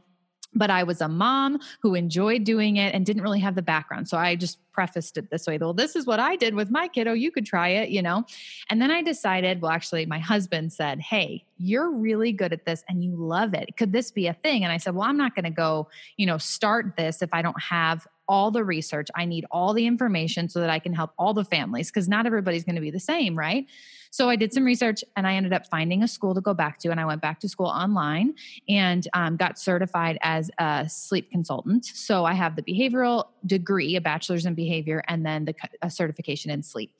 but 0.55 0.69
I 0.69 0.83
was 0.83 1.01
a 1.01 1.07
mom 1.07 1.59
who 1.81 1.95
enjoyed 1.95 2.43
doing 2.43 2.77
it 2.77 2.95
and 2.95 3.05
didn't 3.05 3.21
really 3.21 3.39
have 3.41 3.55
the 3.55 3.62
background. 3.62 4.07
So 4.07 4.17
I 4.17 4.35
just 4.35 4.57
prefaced 4.71 5.17
it 5.17 5.29
this 5.29 5.47
way 5.47 5.57
well, 5.57 5.74
this 5.74 5.95
is 5.95 6.05
what 6.05 6.19
I 6.19 6.35
did 6.35 6.55
with 6.55 6.69
my 6.69 6.88
kiddo. 6.88 7.13
You 7.13 7.31
could 7.31 7.45
try 7.45 7.69
it, 7.69 7.89
you 7.89 8.01
know? 8.01 8.25
And 8.69 8.81
then 8.81 8.91
I 8.91 9.01
decided, 9.01 9.62
well, 9.62 9.71
actually, 9.71 10.05
my 10.05 10.19
husband 10.19 10.74
said, 10.74 11.00
Hey, 11.00 11.43
you're 11.57 11.91
really 11.91 12.31
good 12.31 12.53
at 12.53 12.65
this 12.65 12.83
and 12.89 13.03
you 13.03 13.15
love 13.15 13.53
it. 13.53 13.77
Could 13.77 13.91
this 13.91 14.12
be 14.12 14.27
a 14.27 14.33
thing? 14.33 14.63
And 14.63 14.71
I 14.71 14.77
said, 14.77 14.95
Well, 14.95 15.07
I'm 15.07 15.17
not 15.17 15.35
going 15.35 15.45
to 15.45 15.51
go, 15.51 15.88
you 16.17 16.25
know, 16.25 16.38
start 16.38 16.95
this 16.97 17.21
if 17.21 17.29
I 17.33 17.41
don't 17.41 17.62
have 17.62 18.07
all 18.27 18.51
the 18.51 18.63
research. 18.63 19.07
I 19.15 19.25
need 19.25 19.45
all 19.51 19.74
the 19.74 19.85
information 19.85 20.50
so 20.50 20.59
that 20.59 20.69
I 20.69 20.79
can 20.79 20.93
help 20.93 21.12
all 21.17 21.33
the 21.33 21.45
families 21.45 21.91
because 21.91 22.07
not 22.07 22.25
everybody's 22.25 22.63
going 22.63 22.75
to 22.75 22.81
be 22.81 22.91
the 22.91 23.00
same, 23.00 23.38
right? 23.38 23.67
So 24.15 24.29
I 24.29 24.38
did 24.38 24.53
some 24.53 24.63
research 24.63 25.03
and 25.17 25.27
I 25.27 25.34
ended 25.34 25.51
up 25.51 25.67
finding 25.67 26.01
a 26.01 26.07
school 26.07 26.34
to 26.36 26.39
go 26.39 26.53
back 26.53 26.79
to. 26.79 26.89
And 26.89 27.01
I 27.01 27.05
went 27.05 27.22
back 27.22 27.41
to 27.41 27.50
school 27.50 27.65
online 27.65 28.34
and 28.69 29.05
um, 29.12 29.36
got 29.36 29.60
certified 29.60 30.17
as 30.22 30.50
a 30.57 30.88
sleep 30.88 31.29
consultant. 31.31 31.84
So 31.84 32.24
I 32.24 32.31
have 32.31 32.55
the 32.55 32.62
behavioral 32.62 33.25
degree, 33.45 33.98
a 33.98 34.00
bachelor's 34.00 34.45
in 34.45 34.53
behavior, 34.53 35.03
and 35.10 35.25
then 35.25 35.43
the 35.43 35.89
certification 35.89 36.50
in 36.50 36.63
sleep. 36.63 36.93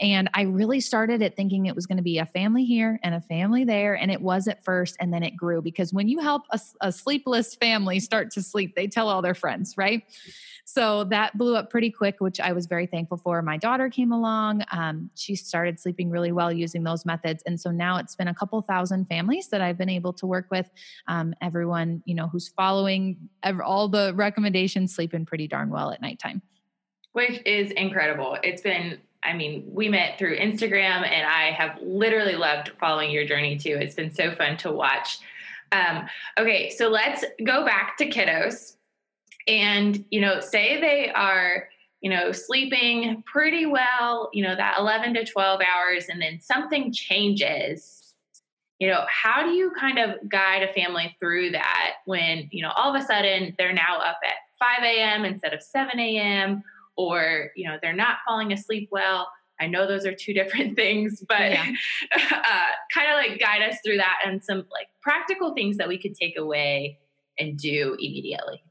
And 0.00 0.30
I 0.32 0.44
really 0.44 0.80
started 0.80 1.20
it 1.20 1.36
thinking 1.36 1.66
it 1.66 1.74
was 1.74 1.84
going 1.84 1.98
to 1.98 2.02
be 2.02 2.16
a 2.16 2.24
family 2.24 2.64
here 2.64 2.98
and 3.02 3.14
a 3.14 3.20
family 3.20 3.64
there. 3.64 3.92
And 3.92 4.10
it 4.10 4.22
was 4.22 4.48
at 4.48 4.64
first. 4.64 4.96
And 4.98 5.12
then 5.12 5.22
it 5.22 5.36
grew 5.36 5.60
because 5.60 5.92
when 5.92 6.08
you 6.08 6.20
help 6.20 6.44
a, 6.52 6.60
a 6.80 6.90
sleepless 6.90 7.54
family 7.54 8.00
start 8.00 8.30
to 8.30 8.42
sleep, 8.42 8.76
they 8.76 8.86
tell 8.86 9.10
all 9.10 9.20
their 9.20 9.34
friends, 9.34 9.74
right? 9.76 10.04
So 10.64 11.04
that 11.04 11.36
blew 11.36 11.56
up 11.56 11.70
pretty 11.70 11.90
quick, 11.90 12.16
which 12.20 12.40
I 12.40 12.52
was 12.52 12.66
very 12.66 12.86
thankful 12.86 13.16
for. 13.18 13.42
My 13.42 13.56
daughter 13.56 13.90
came 13.90 14.12
along. 14.12 14.62
Um, 14.70 15.10
she 15.14 15.34
started 15.34 15.80
sleeping 15.80 16.08
really 16.08 16.32
well 16.32 16.52
using 16.62 16.84
those 16.84 17.04
methods. 17.04 17.42
And 17.44 17.60
so 17.60 17.70
now 17.70 17.98
it's 17.98 18.16
been 18.16 18.28
a 18.28 18.34
couple 18.34 18.62
thousand 18.62 19.06
families 19.06 19.48
that 19.48 19.60
I've 19.60 19.76
been 19.76 19.90
able 19.90 20.14
to 20.14 20.26
work 20.26 20.46
with. 20.50 20.70
Um, 21.08 21.34
everyone, 21.42 22.02
you 22.06 22.14
know, 22.14 22.28
who's 22.28 22.48
following 22.48 23.28
all 23.64 23.88
the 23.88 24.14
recommendations, 24.14 24.94
sleeping 24.94 25.26
pretty 25.26 25.48
darn 25.48 25.68
well 25.68 25.90
at 25.90 26.00
nighttime. 26.00 26.40
Which 27.12 27.42
is 27.44 27.70
incredible. 27.72 28.38
It's 28.42 28.62
been 28.62 28.98
I 29.24 29.34
mean, 29.34 29.62
we 29.66 29.88
met 29.88 30.18
through 30.18 30.36
Instagram, 30.36 31.06
and 31.08 31.24
I 31.24 31.52
have 31.52 31.78
literally 31.80 32.34
loved 32.34 32.72
following 32.80 33.12
your 33.12 33.24
journey 33.24 33.56
too. 33.56 33.78
It's 33.80 33.94
been 33.94 34.12
so 34.12 34.34
fun 34.34 34.56
to 34.58 34.72
watch. 34.72 35.18
Um, 35.70 36.08
okay, 36.38 36.70
so 36.70 36.88
let's 36.88 37.24
go 37.44 37.64
back 37.64 37.96
to 37.98 38.10
kiddos 38.10 38.76
and 39.48 40.04
you 40.10 40.20
know 40.20 40.40
say 40.40 40.80
they 40.80 41.10
are 41.10 41.68
you 42.02 42.10
know 42.10 42.32
sleeping 42.32 43.22
pretty 43.24 43.64
well 43.64 44.28
you 44.34 44.42
know 44.42 44.54
that 44.54 44.76
11 44.78 45.14
to 45.14 45.24
12 45.24 45.60
hours 45.62 46.06
and 46.10 46.20
then 46.20 46.38
something 46.40 46.92
changes. 46.92 48.00
You 48.78 48.88
know 48.88 49.04
how 49.08 49.44
do 49.44 49.50
you 49.50 49.70
kind 49.78 49.98
of 49.98 50.28
guide 50.28 50.64
a 50.64 50.72
family 50.72 51.16
through 51.20 51.52
that 51.52 51.94
when 52.04 52.48
you 52.50 52.62
know 52.62 52.72
all 52.76 52.94
of 52.94 53.00
a 53.00 53.06
sudden 53.06 53.54
they're 53.56 53.72
now 53.72 53.98
up 53.98 54.18
at 54.24 54.34
5 54.58 54.82
a.m 54.82 55.24
instead 55.24 55.54
of 55.54 55.62
7 55.62 55.98
a.m 55.98 56.62
or 56.96 57.50
you 57.56 57.68
know 57.68 57.78
they're 57.80 57.94
not 57.94 58.18
falling 58.26 58.52
asleep 58.52 58.88
well? 58.92 59.30
I 59.60 59.68
know 59.68 59.86
those 59.86 60.04
are 60.04 60.14
two 60.14 60.34
different 60.40 60.74
things 60.74 61.22
but 61.28 61.52
yeah. 61.52 61.66
uh, 62.32 62.70
kind 62.92 63.08
of 63.08 63.14
like 63.14 63.38
guide 63.38 63.62
us 63.62 63.76
through 63.84 63.98
that 63.98 64.18
and 64.26 64.42
some 64.42 64.66
like 64.72 64.88
practical 65.00 65.54
things 65.54 65.76
that 65.76 65.86
we 65.86 66.02
could 66.02 66.16
take 66.16 66.36
away 66.36 66.98
and 67.38 67.56
do 67.56 67.96
immediately 68.00 68.64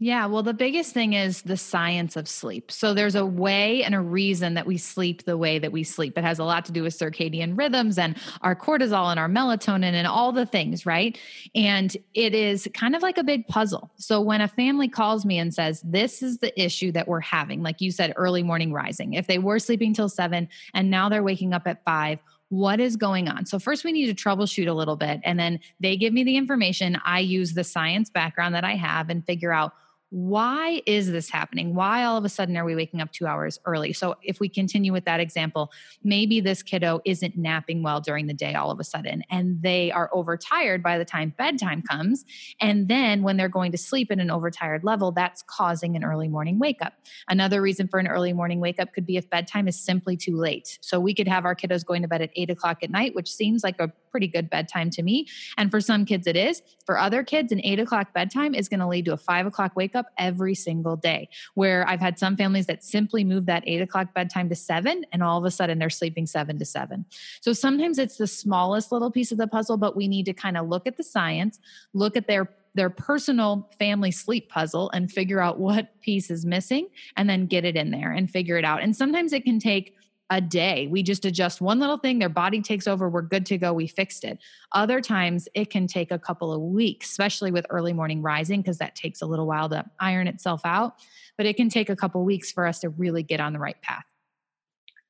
yeah, 0.00 0.26
well, 0.26 0.44
the 0.44 0.54
biggest 0.54 0.94
thing 0.94 1.14
is 1.14 1.42
the 1.42 1.56
science 1.56 2.14
of 2.14 2.28
sleep. 2.28 2.70
So 2.70 2.94
there's 2.94 3.16
a 3.16 3.26
way 3.26 3.82
and 3.82 3.96
a 3.96 4.00
reason 4.00 4.54
that 4.54 4.64
we 4.64 4.76
sleep 4.76 5.24
the 5.24 5.36
way 5.36 5.58
that 5.58 5.72
we 5.72 5.82
sleep. 5.82 6.16
It 6.16 6.22
has 6.22 6.38
a 6.38 6.44
lot 6.44 6.64
to 6.66 6.72
do 6.72 6.84
with 6.84 6.96
circadian 6.96 7.58
rhythms 7.58 7.98
and 7.98 8.16
our 8.42 8.54
cortisol 8.54 9.10
and 9.10 9.18
our 9.18 9.28
melatonin 9.28 9.94
and 9.94 10.06
all 10.06 10.30
the 10.30 10.46
things, 10.46 10.86
right? 10.86 11.18
And 11.56 11.96
it 12.14 12.32
is 12.32 12.68
kind 12.74 12.94
of 12.94 13.02
like 13.02 13.18
a 13.18 13.24
big 13.24 13.48
puzzle. 13.48 13.90
So 13.96 14.20
when 14.20 14.40
a 14.40 14.46
family 14.46 14.88
calls 14.88 15.24
me 15.24 15.36
and 15.36 15.52
says, 15.52 15.82
This 15.84 16.22
is 16.22 16.38
the 16.38 16.58
issue 16.60 16.92
that 16.92 17.08
we're 17.08 17.18
having, 17.18 17.64
like 17.64 17.80
you 17.80 17.90
said, 17.90 18.12
early 18.14 18.44
morning 18.44 18.72
rising, 18.72 19.14
if 19.14 19.26
they 19.26 19.38
were 19.38 19.58
sleeping 19.58 19.94
till 19.94 20.08
seven 20.08 20.48
and 20.74 20.90
now 20.90 21.08
they're 21.08 21.24
waking 21.24 21.54
up 21.54 21.66
at 21.66 21.82
five, 21.84 22.20
what 22.50 22.78
is 22.78 22.96
going 22.96 23.28
on? 23.28 23.46
So, 23.46 23.58
first, 23.58 23.84
we 23.84 23.92
need 23.92 24.06
to 24.06 24.14
troubleshoot 24.14 24.68
a 24.68 24.72
little 24.72 24.96
bit. 24.96 25.20
And 25.24 25.38
then 25.38 25.60
they 25.80 25.96
give 25.96 26.12
me 26.12 26.24
the 26.24 26.36
information. 26.36 26.98
I 27.04 27.18
use 27.20 27.52
the 27.52 27.64
science 27.64 28.10
background 28.10 28.54
that 28.54 28.64
I 28.64 28.74
have 28.76 29.10
and 29.10 29.26
figure 29.26 29.52
out 29.52 29.74
why 30.10 30.80
is 30.86 31.10
this 31.10 31.28
happening? 31.28 31.74
Why 31.74 32.04
all 32.04 32.16
of 32.16 32.24
a 32.24 32.30
sudden 32.30 32.56
are 32.56 32.64
we 32.64 32.74
waking 32.74 33.02
up 33.02 33.12
two 33.12 33.26
hours 33.26 33.60
early? 33.66 33.92
So, 33.92 34.16
if 34.22 34.40
we 34.40 34.48
continue 34.48 34.92
with 34.92 35.04
that 35.04 35.20
example, 35.20 35.70
maybe 36.02 36.40
this 36.40 36.62
kiddo 36.62 37.00
isn't 37.04 37.36
napping 37.36 37.82
well 37.82 38.00
during 38.00 38.26
the 38.26 38.32
day 38.32 38.54
all 38.54 38.70
of 38.70 38.80
a 38.80 38.84
sudden, 38.84 39.22
and 39.30 39.60
they 39.60 39.90
are 39.90 40.08
overtired 40.12 40.82
by 40.82 40.96
the 40.96 41.04
time 41.04 41.34
bedtime 41.36 41.82
comes. 41.82 42.24
And 42.60 42.88
then 42.88 43.22
when 43.22 43.36
they're 43.36 43.48
going 43.50 43.72
to 43.72 43.78
sleep 43.78 44.10
at 44.10 44.18
an 44.18 44.30
overtired 44.30 44.82
level, 44.82 45.12
that's 45.12 45.42
causing 45.42 45.94
an 45.94 46.04
early 46.04 46.28
morning 46.28 46.58
wake 46.58 46.80
up. 46.80 46.94
Another 47.28 47.60
reason 47.60 47.86
for 47.86 47.98
an 47.98 48.06
early 48.06 48.32
morning 48.32 48.60
wake 48.60 48.80
up 48.80 48.94
could 48.94 49.04
be 49.04 49.18
if 49.18 49.28
bedtime 49.28 49.68
is 49.68 49.78
simply 49.78 50.16
too 50.16 50.36
late. 50.36 50.78
So, 50.80 50.98
we 50.98 51.14
could 51.14 51.28
have 51.28 51.44
our 51.44 51.54
kiddos 51.54 51.84
going 51.84 52.00
to 52.02 52.08
bed 52.08 52.22
at 52.22 52.30
eight 52.34 52.48
o'clock 52.48 52.82
at 52.82 52.90
night, 52.90 53.14
which 53.14 53.30
seems 53.30 53.62
like 53.62 53.78
a 53.78 53.92
pretty 54.10 54.26
good 54.26 54.48
bedtime 54.48 54.88
to 54.90 55.02
me. 55.02 55.26
And 55.58 55.70
for 55.70 55.80
some 55.80 56.04
kids, 56.04 56.26
it 56.26 56.36
is. 56.36 56.62
For 56.86 56.98
other 56.98 57.22
kids, 57.22 57.52
an 57.52 57.60
eight 57.62 57.78
o'clock 57.78 58.14
bedtime 58.14 58.54
is 58.54 58.68
going 58.68 58.80
to 58.80 58.88
lead 58.88 59.04
to 59.04 59.12
a 59.12 59.16
five 59.18 59.46
o'clock 59.46 59.76
wake 59.76 59.94
up 59.94 59.97
every 60.16 60.54
single 60.54 60.96
day. 60.96 61.28
Where 61.54 61.86
I've 61.88 62.00
had 62.00 62.18
some 62.18 62.36
families 62.36 62.66
that 62.66 62.84
simply 62.84 63.24
move 63.24 63.46
that 63.46 63.64
eight 63.66 63.80
o'clock 63.80 64.14
bedtime 64.14 64.48
to 64.48 64.54
seven, 64.54 65.04
and 65.12 65.22
all 65.22 65.38
of 65.38 65.44
a 65.44 65.50
sudden 65.50 65.78
they're 65.78 65.90
sleeping 65.90 66.26
seven 66.26 66.58
to 66.58 66.64
seven. 66.64 67.04
So 67.40 67.52
sometimes 67.52 67.98
it's 67.98 68.16
the 68.16 68.26
smallest 68.26 68.92
little 68.92 69.10
piece 69.10 69.32
of 69.32 69.38
the 69.38 69.46
puzzle, 69.46 69.76
but 69.76 69.96
we 69.96 70.08
need 70.08 70.26
to 70.26 70.32
kind 70.32 70.56
of 70.56 70.68
look 70.68 70.86
at 70.86 70.96
the 70.96 71.04
science, 71.04 71.58
look 71.92 72.16
at 72.16 72.26
their 72.26 72.48
their 72.74 72.90
personal 72.90 73.68
family 73.78 74.12
sleep 74.12 74.48
puzzle 74.48 74.88
and 74.90 75.10
figure 75.10 75.40
out 75.40 75.58
what 75.58 76.00
piece 76.00 76.30
is 76.30 76.46
missing 76.46 76.86
and 77.16 77.28
then 77.28 77.46
get 77.46 77.64
it 77.64 77.76
in 77.76 77.90
there 77.90 78.12
and 78.12 78.30
figure 78.30 78.56
it 78.56 78.64
out. 78.64 78.82
And 78.82 78.94
sometimes 78.94 79.32
it 79.32 79.44
can 79.44 79.58
take 79.58 79.96
a 80.30 80.40
day. 80.40 80.86
We 80.88 81.02
just 81.02 81.24
adjust 81.24 81.60
one 81.60 81.80
little 81.80 81.96
thing, 81.96 82.18
their 82.18 82.28
body 82.28 82.60
takes 82.60 82.86
over, 82.86 83.08
we're 83.08 83.22
good 83.22 83.46
to 83.46 83.58
go, 83.58 83.72
we 83.72 83.86
fixed 83.86 84.24
it. 84.24 84.38
Other 84.72 85.00
times 85.00 85.48
it 85.54 85.70
can 85.70 85.86
take 85.86 86.10
a 86.10 86.18
couple 86.18 86.52
of 86.52 86.60
weeks, 86.60 87.10
especially 87.10 87.50
with 87.50 87.66
early 87.70 87.92
morning 87.92 88.20
rising, 88.20 88.60
because 88.60 88.78
that 88.78 88.94
takes 88.94 89.22
a 89.22 89.26
little 89.26 89.46
while 89.46 89.68
to 89.70 89.84
iron 90.00 90.28
itself 90.28 90.60
out. 90.64 90.96
But 91.36 91.46
it 91.46 91.56
can 91.56 91.70
take 91.70 91.88
a 91.88 91.96
couple 91.96 92.22
weeks 92.24 92.52
for 92.52 92.66
us 92.66 92.80
to 92.80 92.90
really 92.90 93.22
get 93.22 93.40
on 93.40 93.52
the 93.52 93.58
right 93.58 93.80
path. 93.80 94.04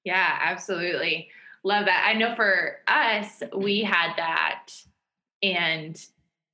Yeah, 0.04 0.38
absolutely. 0.40 1.28
Love 1.64 1.86
that. 1.86 2.06
I 2.06 2.16
know 2.16 2.36
for 2.36 2.76
us, 2.86 3.42
we 3.56 3.82
had 3.82 4.14
that, 4.16 4.68
and 5.42 6.00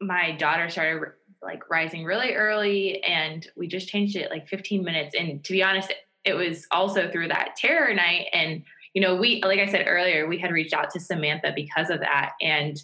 my 0.00 0.33
daughter 0.33 0.71
started 0.71 1.12
like 1.42 1.68
rising 1.68 2.04
really 2.04 2.33
early, 2.33 3.02
and 3.04 3.47
we 3.56 3.68
just 3.68 3.88
changed 3.88 4.16
it 4.16 4.30
like 4.30 4.49
15 4.49 4.83
minutes. 4.83 5.14
And 5.14 5.44
to 5.44 5.52
be 5.52 5.62
honest, 5.62 5.92
it 6.25 6.35
was 6.35 6.66
also 6.71 7.11
through 7.11 7.28
that 7.28 7.57
terror 7.57 7.93
night. 7.95 8.26
And, 8.33 8.62
you 8.95 9.02
know, 9.02 9.16
we, 9.16 9.43
like 9.45 9.59
I 9.59 9.66
said 9.66 9.87
earlier, 9.87 10.26
we 10.26 10.38
had 10.38 10.52
reached 10.52 10.73
out 10.73 10.90
to 10.90 11.00
Samantha 11.00 11.52
because 11.54 11.90
of 11.90 12.00
that. 12.00 12.33
And 12.40 12.83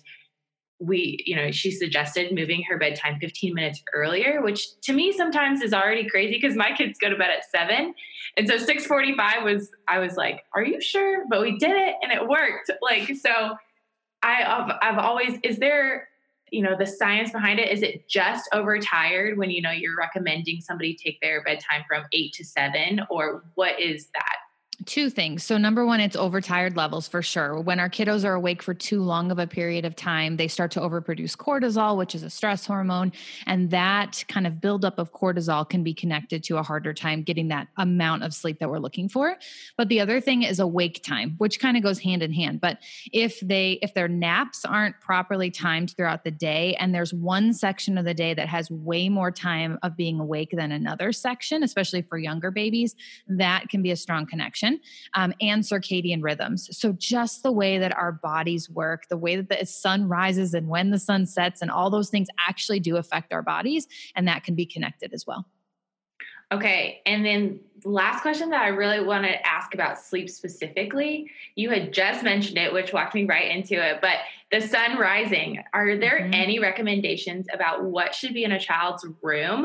we, 0.78 1.22
you 1.26 1.36
know, 1.36 1.50
she 1.50 1.70
suggested 1.70 2.34
moving 2.34 2.62
her 2.62 2.78
bedtime 2.78 3.18
15 3.20 3.54
minutes 3.54 3.82
earlier, 3.92 4.40
which 4.42 4.80
to 4.82 4.92
me 4.92 5.12
sometimes 5.12 5.60
is 5.60 5.74
already 5.74 6.08
crazy 6.08 6.38
because 6.40 6.56
my 6.56 6.72
kids 6.72 6.98
go 6.98 7.10
to 7.10 7.16
bed 7.16 7.30
at 7.30 7.44
seven. 7.50 7.94
And 8.36 8.48
so 8.48 8.56
645 8.56 9.44
was, 9.44 9.70
I 9.88 9.98
was 9.98 10.16
like, 10.16 10.42
are 10.54 10.64
you 10.64 10.80
sure? 10.80 11.24
But 11.28 11.42
we 11.42 11.58
did 11.58 11.72
it 11.72 11.96
and 12.02 12.12
it 12.12 12.26
worked. 12.26 12.70
Like, 12.80 13.14
so 13.16 13.56
I, 14.22 14.42
I've, 14.42 14.72
I've 14.80 14.98
always, 14.98 15.38
is 15.44 15.58
there 15.58 16.08
you 16.50 16.62
know 16.62 16.76
the 16.76 16.86
science 16.86 17.30
behind 17.30 17.58
it 17.58 17.70
is 17.70 17.82
it 17.82 18.08
just 18.08 18.48
overtired 18.52 19.38
when 19.38 19.50
you 19.50 19.62
know 19.62 19.70
you're 19.70 19.96
recommending 19.96 20.60
somebody 20.60 20.94
take 20.94 21.20
their 21.20 21.42
bedtime 21.42 21.84
from 21.88 22.04
8 22.12 22.32
to 22.32 22.44
7 22.44 23.00
or 23.10 23.44
what 23.54 23.78
is 23.80 24.08
that 24.14 24.36
Two 24.86 25.10
things. 25.10 25.44
So, 25.44 25.58
number 25.58 25.84
one, 25.84 26.00
it's 26.00 26.16
overtired 26.16 26.74
levels 26.74 27.06
for 27.06 27.20
sure. 27.20 27.60
When 27.60 27.78
our 27.78 27.90
kiddos 27.90 28.24
are 28.24 28.32
awake 28.32 28.62
for 28.62 28.72
too 28.72 29.02
long 29.02 29.30
of 29.30 29.38
a 29.38 29.46
period 29.46 29.84
of 29.84 29.94
time, 29.94 30.38
they 30.38 30.48
start 30.48 30.70
to 30.70 30.80
overproduce 30.80 31.36
cortisol, 31.36 31.98
which 31.98 32.14
is 32.14 32.22
a 32.22 32.30
stress 32.30 32.64
hormone. 32.64 33.12
And 33.44 33.70
that 33.72 34.24
kind 34.28 34.46
of 34.46 34.58
buildup 34.58 34.98
of 34.98 35.12
cortisol 35.12 35.68
can 35.68 35.82
be 35.82 35.92
connected 35.92 36.42
to 36.44 36.56
a 36.56 36.62
harder 36.62 36.94
time 36.94 37.22
getting 37.22 37.48
that 37.48 37.68
amount 37.76 38.22
of 38.22 38.32
sleep 38.32 38.58
that 38.60 38.70
we're 38.70 38.78
looking 38.78 39.10
for. 39.10 39.36
But 39.76 39.90
the 39.90 40.00
other 40.00 40.18
thing 40.18 40.44
is 40.44 40.60
awake 40.60 41.02
time, 41.04 41.34
which 41.36 41.60
kind 41.60 41.76
of 41.76 41.82
goes 41.82 41.98
hand 41.98 42.22
in 42.22 42.32
hand. 42.32 42.62
But 42.62 42.78
if 43.12 43.38
they, 43.40 43.78
if 43.82 43.92
their 43.92 44.08
naps 44.08 44.64
aren't 44.64 44.98
properly 44.98 45.50
timed 45.50 45.94
throughout 45.94 46.24
the 46.24 46.30
day, 46.30 46.74
and 46.76 46.94
there's 46.94 47.12
one 47.12 47.52
section 47.52 47.98
of 47.98 48.06
the 48.06 48.14
day 48.14 48.32
that 48.32 48.48
has 48.48 48.70
way 48.70 49.10
more 49.10 49.30
time 49.30 49.78
of 49.82 49.94
being 49.94 50.18
awake 50.20 50.52
than 50.52 50.72
another 50.72 51.12
section, 51.12 51.62
especially 51.62 52.00
for 52.00 52.16
younger 52.16 52.50
babies, 52.50 52.96
that 53.28 53.68
can 53.68 53.82
be 53.82 53.90
a 53.90 53.96
strong 53.96 54.24
connection 54.24 54.69
um, 55.14 55.32
and 55.40 55.62
circadian 55.62 56.22
rhythms. 56.22 56.68
So, 56.76 56.92
just 56.92 57.42
the 57.42 57.52
way 57.52 57.78
that 57.78 57.96
our 57.96 58.12
bodies 58.12 58.68
work, 58.68 59.08
the 59.08 59.16
way 59.16 59.36
that 59.36 59.48
the 59.48 59.66
sun 59.66 60.08
rises 60.08 60.54
and 60.54 60.68
when 60.68 60.90
the 60.90 60.98
sun 60.98 61.26
sets, 61.26 61.62
and 61.62 61.70
all 61.70 61.90
those 61.90 62.10
things 62.10 62.28
actually 62.46 62.80
do 62.80 62.96
affect 62.96 63.32
our 63.32 63.42
bodies, 63.42 63.88
and 64.14 64.28
that 64.28 64.44
can 64.44 64.54
be 64.54 64.66
connected 64.66 65.12
as 65.12 65.26
well. 65.26 65.46
Okay. 66.52 67.00
And 67.06 67.24
then 67.24 67.60
last 67.84 68.22
question 68.22 68.50
that 68.50 68.62
I 68.62 68.68
really 68.68 69.04
want 69.04 69.24
to 69.24 69.46
ask 69.46 69.72
about 69.72 70.00
sleep 70.00 70.28
specifically. 70.28 71.30
You 71.54 71.70
had 71.70 71.92
just 71.92 72.24
mentioned 72.24 72.58
it, 72.58 72.72
which 72.72 72.92
walked 72.92 73.14
me 73.14 73.24
right 73.24 73.50
into 73.50 73.74
it. 73.74 74.00
But 74.00 74.16
the 74.50 74.60
sun 74.60 74.98
rising, 74.98 75.62
are 75.72 75.96
there 75.96 76.20
mm-hmm. 76.20 76.34
any 76.34 76.58
recommendations 76.58 77.46
about 77.52 77.84
what 77.84 78.14
should 78.14 78.34
be 78.34 78.42
in 78.42 78.52
a 78.52 78.58
child's 78.58 79.06
room 79.22 79.64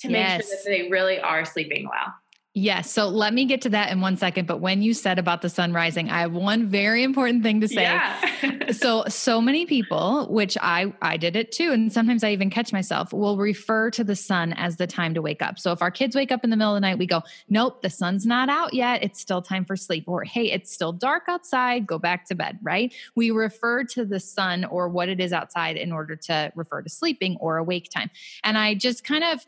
to 0.00 0.08
make 0.08 0.16
yes. 0.18 0.46
sure 0.46 0.56
that 0.56 0.70
they 0.70 0.88
really 0.88 1.18
are 1.18 1.44
sleeping 1.44 1.88
well? 1.88 2.14
Yes. 2.58 2.90
So 2.90 3.08
let 3.08 3.32
me 3.32 3.44
get 3.44 3.62
to 3.62 3.68
that 3.68 3.92
in 3.92 4.00
one 4.00 4.16
second. 4.16 4.48
But 4.48 4.60
when 4.60 4.82
you 4.82 4.92
said 4.92 5.20
about 5.20 5.42
the 5.42 5.48
sun 5.48 5.72
rising, 5.72 6.10
I 6.10 6.20
have 6.20 6.32
one 6.32 6.66
very 6.66 7.04
important 7.04 7.44
thing 7.44 7.60
to 7.60 7.68
say. 7.68 7.82
Yeah. 7.82 8.70
so 8.72 9.04
so 9.06 9.40
many 9.40 9.64
people, 9.64 10.26
which 10.28 10.58
I 10.60 10.92
I 11.00 11.18
did 11.18 11.36
it 11.36 11.52
too, 11.52 11.70
and 11.70 11.92
sometimes 11.92 12.24
I 12.24 12.32
even 12.32 12.50
catch 12.50 12.72
myself, 12.72 13.12
will 13.12 13.36
refer 13.36 13.92
to 13.92 14.02
the 14.02 14.16
sun 14.16 14.54
as 14.54 14.76
the 14.76 14.88
time 14.88 15.14
to 15.14 15.22
wake 15.22 15.40
up. 15.40 15.60
So 15.60 15.70
if 15.70 15.82
our 15.82 15.92
kids 15.92 16.16
wake 16.16 16.32
up 16.32 16.42
in 16.42 16.50
the 16.50 16.56
middle 16.56 16.74
of 16.74 16.76
the 16.76 16.80
night, 16.80 16.98
we 16.98 17.06
go, 17.06 17.22
Nope, 17.48 17.80
the 17.82 17.90
sun's 17.90 18.26
not 18.26 18.48
out 18.48 18.74
yet. 18.74 19.04
It's 19.04 19.20
still 19.20 19.40
time 19.40 19.64
for 19.64 19.76
sleep. 19.76 20.04
Or 20.08 20.24
hey, 20.24 20.50
it's 20.50 20.72
still 20.72 20.92
dark 20.92 21.24
outside, 21.28 21.86
go 21.86 21.98
back 21.98 22.26
to 22.26 22.34
bed, 22.34 22.58
right? 22.60 22.92
We 23.14 23.30
refer 23.30 23.84
to 23.84 24.04
the 24.04 24.18
sun 24.18 24.64
or 24.64 24.88
what 24.88 25.08
it 25.08 25.20
is 25.20 25.32
outside 25.32 25.76
in 25.76 25.92
order 25.92 26.16
to 26.16 26.52
refer 26.56 26.82
to 26.82 26.88
sleeping 26.90 27.36
or 27.40 27.58
awake 27.58 27.88
time. 27.88 28.10
And 28.42 28.58
I 28.58 28.74
just 28.74 29.04
kind 29.04 29.22
of 29.22 29.46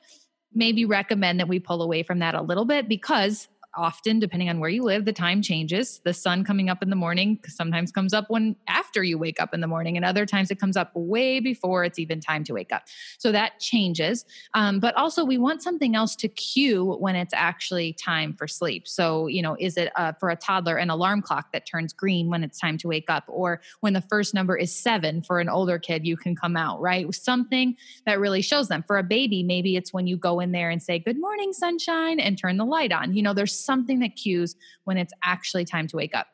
maybe 0.55 0.85
recommend 0.85 1.41
that 1.41 1.49
we 1.49 1.59
pull 1.59 1.83
away 1.83 2.03
from 2.03 2.19
that 2.21 2.35
a 2.35 2.43
little 2.43 2.65
bit 2.65 2.89
because 2.89 3.49
often 3.75 4.19
depending 4.19 4.49
on 4.49 4.59
where 4.59 4.71
you 4.71 4.83
live 4.83 5.05
the 5.05 5.13
time 5.13 5.43
changes. 5.43 6.01
The 6.05 6.13
sun 6.13 6.45
coming 6.45 6.69
up 6.69 6.83
in 6.83 6.91
the 6.91 6.97
morning 6.97 7.39
sometimes 7.47 7.93
comes 7.93 8.13
up 8.13 8.27
when 8.29 8.57
after 8.69 9.03
you 9.03 9.19
wake 9.19 9.41
up 9.41 9.55
in 9.55 9.61
the 9.61 9.67
morning 9.67 9.97
and 9.97 10.05
other 10.05 10.27
times 10.27 10.51
it 10.51 10.59
comes 10.59 10.77
up 10.77 10.91
way 10.95 11.41
before 11.41 11.85
it's 11.85 11.99
even 11.99 12.21
time 12.21 12.45
to 12.45 12.55
wake 12.55 12.73
up. 12.73 12.83
So 13.19 13.33
that 13.33 13.61
changes. 13.61 14.25
Um, 14.55 14.81
but 14.81 14.95
also 14.97 15.25
we 15.25 15.39
want 15.39 15.63
something 15.63 15.95
else 15.95 16.17
to 16.17 16.29
cue 16.29 16.97
when 16.99 17.17
it's 17.17 17.35
actually 17.35 17.93
time 17.93 18.35
for 18.35 18.49
sleep. 18.49 18.89
So 18.89 19.27
you 19.27 19.43
know 19.43 19.57
is 19.59 19.77
it 19.77 19.93
uh, 19.97 20.13
for 20.19 20.31
a 20.31 20.37
toddler 20.37 20.77
an 20.77 20.91
alarm 20.91 21.23
clock 21.23 21.53
that 21.53 21.67
turns 21.67 21.93
green 21.93 22.29
when 22.29 22.43
it's 22.43 22.59
time 22.59 22.79
to 22.79 22.89
wake 22.89 23.09
up? 23.09 23.25
Or 23.29 23.61
when 23.81 23.93
the 23.93 24.01
first 24.03 24.35
number 24.35 24.57
is 24.57 24.75
seven 24.75 25.23
for 25.23 25.39
an 25.41 25.49
older 25.49 25.79
kid 25.79 26.07
you 26.07 26.17
can 26.17 26.35
come 26.35 26.57
out 26.57 26.81
right? 26.81 27.13
Something 27.15 27.77
that 28.07 28.19
really 28.19 28.43
shows 28.43 28.69
them. 28.69 28.83
For 28.87 28.99
a 28.99 29.03
baby 29.03 29.43
maybe 29.43 29.77
it's 29.77 29.93
when 29.93 30.07
you 30.07 30.17
go 30.17 30.41
in 30.41 30.53
there 30.53 30.71
and 30.71 30.83
say 30.83 30.99
good 30.99 31.21
morning 31.21 31.53
sunshine 31.53 32.19
and 32.19 32.37
turn 32.37 32.57
the 32.57 32.65
light 32.65 32.93
on. 32.93 33.15
You 33.15 33.23
know 33.23 33.35
there's 33.35 33.60
something 33.65 34.01
that 34.01 34.17
cues 34.17 34.57
when 34.85 34.97
it's 34.97 35.13
actually 35.23 35.65
time 35.65 35.87
to 35.89 35.97
wake 35.97 36.15
up. 36.15 36.29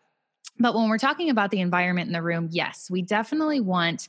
But 0.58 0.74
when 0.74 0.88
we're 0.88 0.98
talking 0.98 1.30
about 1.30 1.50
the 1.50 1.60
environment 1.60 2.06
in 2.06 2.12
the 2.12 2.22
room, 2.22 2.48
yes, 2.50 2.88
we 2.90 3.02
definitely 3.02 3.60
want 3.60 4.08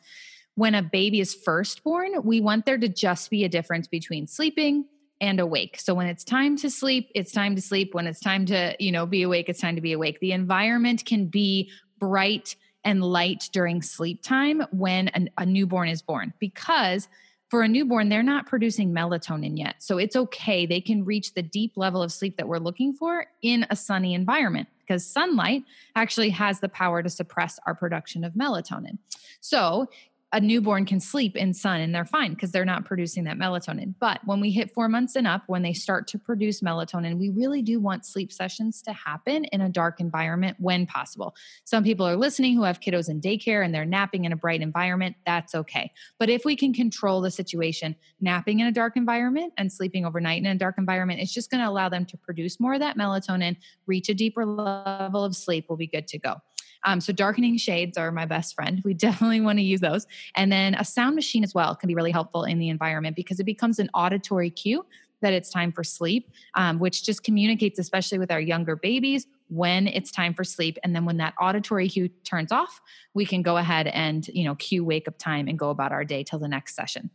when 0.56 0.74
a 0.74 0.82
baby 0.82 1.20
is 1.20 1.36
first 1.36 1.84
born, 1.84 2.14
we 2.24 2.42
want 2.42 2.66
there 2.66 2.80
to 2.80 2.88
just 2.88 3.30
be 3.30 3.44
a 3.44 3.50
difference 3.50 3.88
between 3.88 4.26
sleeping 4.26 4.86
and 5.22 5.40
awake. 5.40 5.80
So 5.80 5.94
when 5.94 6.08
it's 6.08 6.24
time 6.24 6.58
to 6.58 6.70
sleep, 6.70 7.12
it's 7.14 7.32
time 7.32 7.56
to 7.56 7.62
sleep. 7.62 7.94
When 7.94 8.08
it's 8.08 8.20
time 8.20 8.46
to, 8.48 8.76
you 8.80 8.92
know, 8.92 9.06
be 9.06 9.22
awake, 9.22 9.50
it's 9.50 9.60
time 9.60 9.76
to 9.76 9.82
be 9.82 9.94
awake. 9.94 10.20
The 10.20 10.32
environment 10.32 11.06
can 11.06 11.28
be 11.28 11.70
bright 12.00 12.56
and 12.84 13.04
light 13.04 13.50
during 13.52 13.82
sleep 13.82 14.24
time 14.24 14.64
when 14.72 15.10
an, 15.10 15.30
a 15.38 15.46
newborn 15.46 15.90
is 15.90 16.02
born 16.02 16.34
because 16.40 17.08
for 17.50 17.62
a 17.62 17.68
newborn, 17.68 18.10
they're 18.10 18.24
not 18.24 18.46
producing 18.46 18.94
melatonin 18.94 19.58
yet. 19.58 19.76
So 19.80 19.98
it's 19.98 20.16
okay. 20.16 20.66
They 20.66 20.82
can 20.82 21.06
reach 21.06 21.34
the 21.34 21.42
deep 21.42 21.74
level 21.78 22.04
of 22.04 22.12
sleep 22.12 22.38
that 22.38 22.48
we're 22.48 22.58
looking 22.58 22.94
for 22.94 23.26
in 23.42 23.66
a 23.70 23.76
sunny 23.76 24.14
environment 24.14 24.68
because 24.80 25.06
sunlight 25.06 25.64
actually 25.96 26.30
has 26.32 26.60
the 26.60 26.70
power 26.70 27.02
to 27.02 27.10
suppress 27.10 27.60
our 27.66 27.74
production 27.74 28.24
of 28.24 28.34
melatonin. 28.34 28.98
So 29.40 29.90
a 30.34 30.42
newborn 30.42 30.86
can 30.86 31.00
sleep 31.00 31.38
in 31.38 31.54
sun 31.54 31.80
and 31.80 31.96
they're 31.96 32.06
fine 32.06 32.34
because 32.34 32.52
they're 32.52 32.66
not 32.66 32.84
producing 32.84 33.24
that 33.24 33.38
melatonin. 33.38 33.94
But 34.00 34.20
when 34.26 34.42
we 34.42 34.52
hit 34.52 34.74
four 34.74 34.90
months 34.90 35.16
and 35.16 35.26
up, 35.26 35.44
when 35.48 35.62
they 35.62 35.72
start 35.72 36.06
to 36.10 36.20
produce 36.20 36.60
melatonin, 36.60 37.18
we 37.18 37.30
really 37.30 37.62
do 37.62 37.80
want 37.80 38.06
sleep 38.06 38.34
sessions 38.34 38.82
to 38.82 38.94
happen 38.94 39.46
in 39.46 39.62
a 39.62 39.70
dark 39.70 40.02
environment 40.02 40.58
when 40.60 40.86
possible. 40.86 41.34
Some 41.64 41.84
people 41.84 42.06
are 42.06 42.18
listening 42.18 42.56
who 42.56 42.64
have 42.64 42.82
kiddos 42.82 43.10
in 43.10 43.22
daycare 43.22 43.64
and 43.64 43.74
they're 43.74 43.86
napping 43.86 44.26
in 44.26 44.34
a 44.34 44.36
bright 44.36 44.62
environment. 44.62 45.16
That's 45.26 45.56
okay. 45.56 45.92
But 46.20 46.30
if 46.30 46.44
we 46.44 46.58
can 46.58 46.74
control 46.74 47.22
the 47.22 47.32
situation, 47.32 47.96
napping 48.20 48.60
in 48.60 48.68
a 48.68 48.72
dark 48.72 48.98
environment 48.98 49.54
and 49.58 49.72
sleeping 49.72 50.06
overnight 50.06 50.40
in 50.40 50.48
a 50.48 50.56
dark 50.56 50.76
environment, 50.78 51.22
it's 51.22 51.34
just 51.34 51.50
going 51.50 51.64
to 51.64 51.70
allow 51.70 51.88
them 51.88 52.06
to 52.06 52.18
produce 52.18 52.60
more 52.60 52.74
of 52.74 52.82
that 52.82 52.98
melatonin, 52.98 53.56
reach 53.86 54.10
a 54.10 54.14
deeper 54.14 54.46
level 54.46 55.24
of 55.24 55.38
sleep, 55.38 55.68
we'll 55.70 55.78
be 55.78 55.88
good 55.88 56.08
to 56.10 56.20
go. 56.20 56.36
Um, 56.84 57.02
so 57.02 57.12
darkening 57.12 57.58
shades 57.58 57.98
are 57.98 58.12
my 58.12 58.26
best 58.26 58.56
friend. 58.56 58.82
We 58.84 58.94
definitely 59.08 59.42
want 59.42 59.60
to 59.60 59.64
use 59.64 59.82
those. 59.82 60.08
And 60.36 60.52
then 60.52 60.76
a 60.76 60.86
sound 60.86 61.16
machine 61.16 61.44
as 61.44 61.54
well 61.54 61.76
can 61.76 61.88
be 61.88 61.96
really 61.96 62.12
helpful 62.12 62.44
in 62.44 62.60
the 62.60 62.70
environment 62.70 63.16
because 63.16 63.40
it 63.40 63.46
becomes 63.46 63.80
an 63.80 63.90
auditory 63.94 64.50
cue 64.50 64.86
that 65.22 65.34
it's 65.34 65.50
time 65.50 65.72
for 65.72 65.84
sleep, 65.84 66.30
um, 66.56 66.80
which 66.80 67.04
just 67.04 67.24
communicates, 67.24 67.80
especially 67.80 68.20
with 68.20 68.32
our 68.32 68.40
younger 68.40 68.76
babies, 68.76 69.26
when 69.50 69.88
it's 69.88 70.12
time 70.12 70.34
for 70.34 70.44
sleep. 70.44 70.78
And 70.84 70.96
then 70.96 71.06
when 71.06 71.18
that 71.18 71.34
auditory 71.42 71.90
cue 71.90 72.10
turns 72.24 72.52
off, 72.52 72.82
we 73.14 73.26
can 73.26 73.42
go 73.42 73.58
ahead 73.58 73.88
and, 73.88 74.28
you 74.28 74.44
know, 74.44 74.56
cue 74.56 74.84
wake 74.84 75.08
up 75.08 75.18
time 75.18 75.48
and 75.48 75.58
go 75.58 75.70
about 75.70 75.92
our 75.92 76.06
day 76.06 76.24
till 76.24 76.40
the 76.40 76.48
next 76.48 76.76
session. 76.76 77.10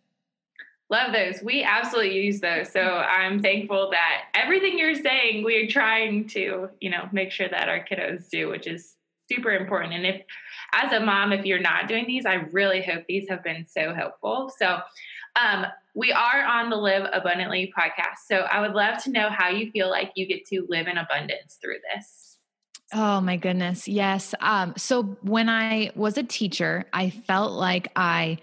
Love 0.90 1.12
those. 1.12 1.42
We 1.42 1.62
absolutely 1.62 2.22
use 2.22 2.40
those. 2.40 2.70
So 2.70 2.80
I'm 2.80 3.40
thankful 3.40 3.90
that 3.92 4.24
everything 4.34 4.78
you're 4.78 4.94
saying, 4.94 5.44
we're 5.44 5.68
trying 5.68 6.26
to, 6.28 6.68
you 6.80 6.90
know, 6.90 7.08
make 7.12 7.30
sure 7.30 7.48
that 7.48 7.68
our 7.68 7.84
kiddos 7.84 8.28
do, 8.28 8.48
which 8.48 8.66
is 8.66 8.96
super 9.30 9.52
important. 9.52 9.94
And 9.94 10.04
if, 10.04 10.22
as 10.72 10.92
a 10.92 11.00
mom, 11.00 11.32
if 11.32 11.44
you're 11.44 11.60
not 11.60 11.88
doing 11.88 12.06
these, 12.06 12.26
I 12.26 12.34
really 12.52 12.82
hope 12.82 13.04
these 13.08 13.28
have 13.28 13.42
been 13.44 13.66
so 13.68 13.94
helpful. 13.94 14.52
So, 14.58 14.78
um, 15.40 15.66
we 15.94 16.12
are 16.12 16.44
on 16.44 16.70
the 16.70 16.76
Live 16.76 17.08
Abundantly 17.12 17.72
podcast. 17.76 18.26
So, 18.26 18.46
I 18.50 18.60
would 18.60 18.72
love 18.72 19.02
to 19.04 19.10
know 19.10 19.28
how 19.30 19.48
you 19.48 19.70
feel 19.70 19.90
like 19.90 20.12
you 20.14 20.26
get 20.26 20.46
to 20.46 20.66
live 20.68 20.86
in 20.86 20.98
abundance 20.98 21.58
through 21.60 21.78
this. 21.94 22.38
Oh 22.94 23.20
my 23.20 23.36
goodness. 23.36 23.88
Yes. 23.88 24.34
Um, 24.40 24.74
so 24.76 25.16
when 25.22 25.48
I 25.48 25.92
was 25.94 26.18
a 26.18 26.22
teacher, 26.22 26.84
I 26.92 27.08
felt 27.08 27.52
like 27.52 27.90
I 27.96 28.38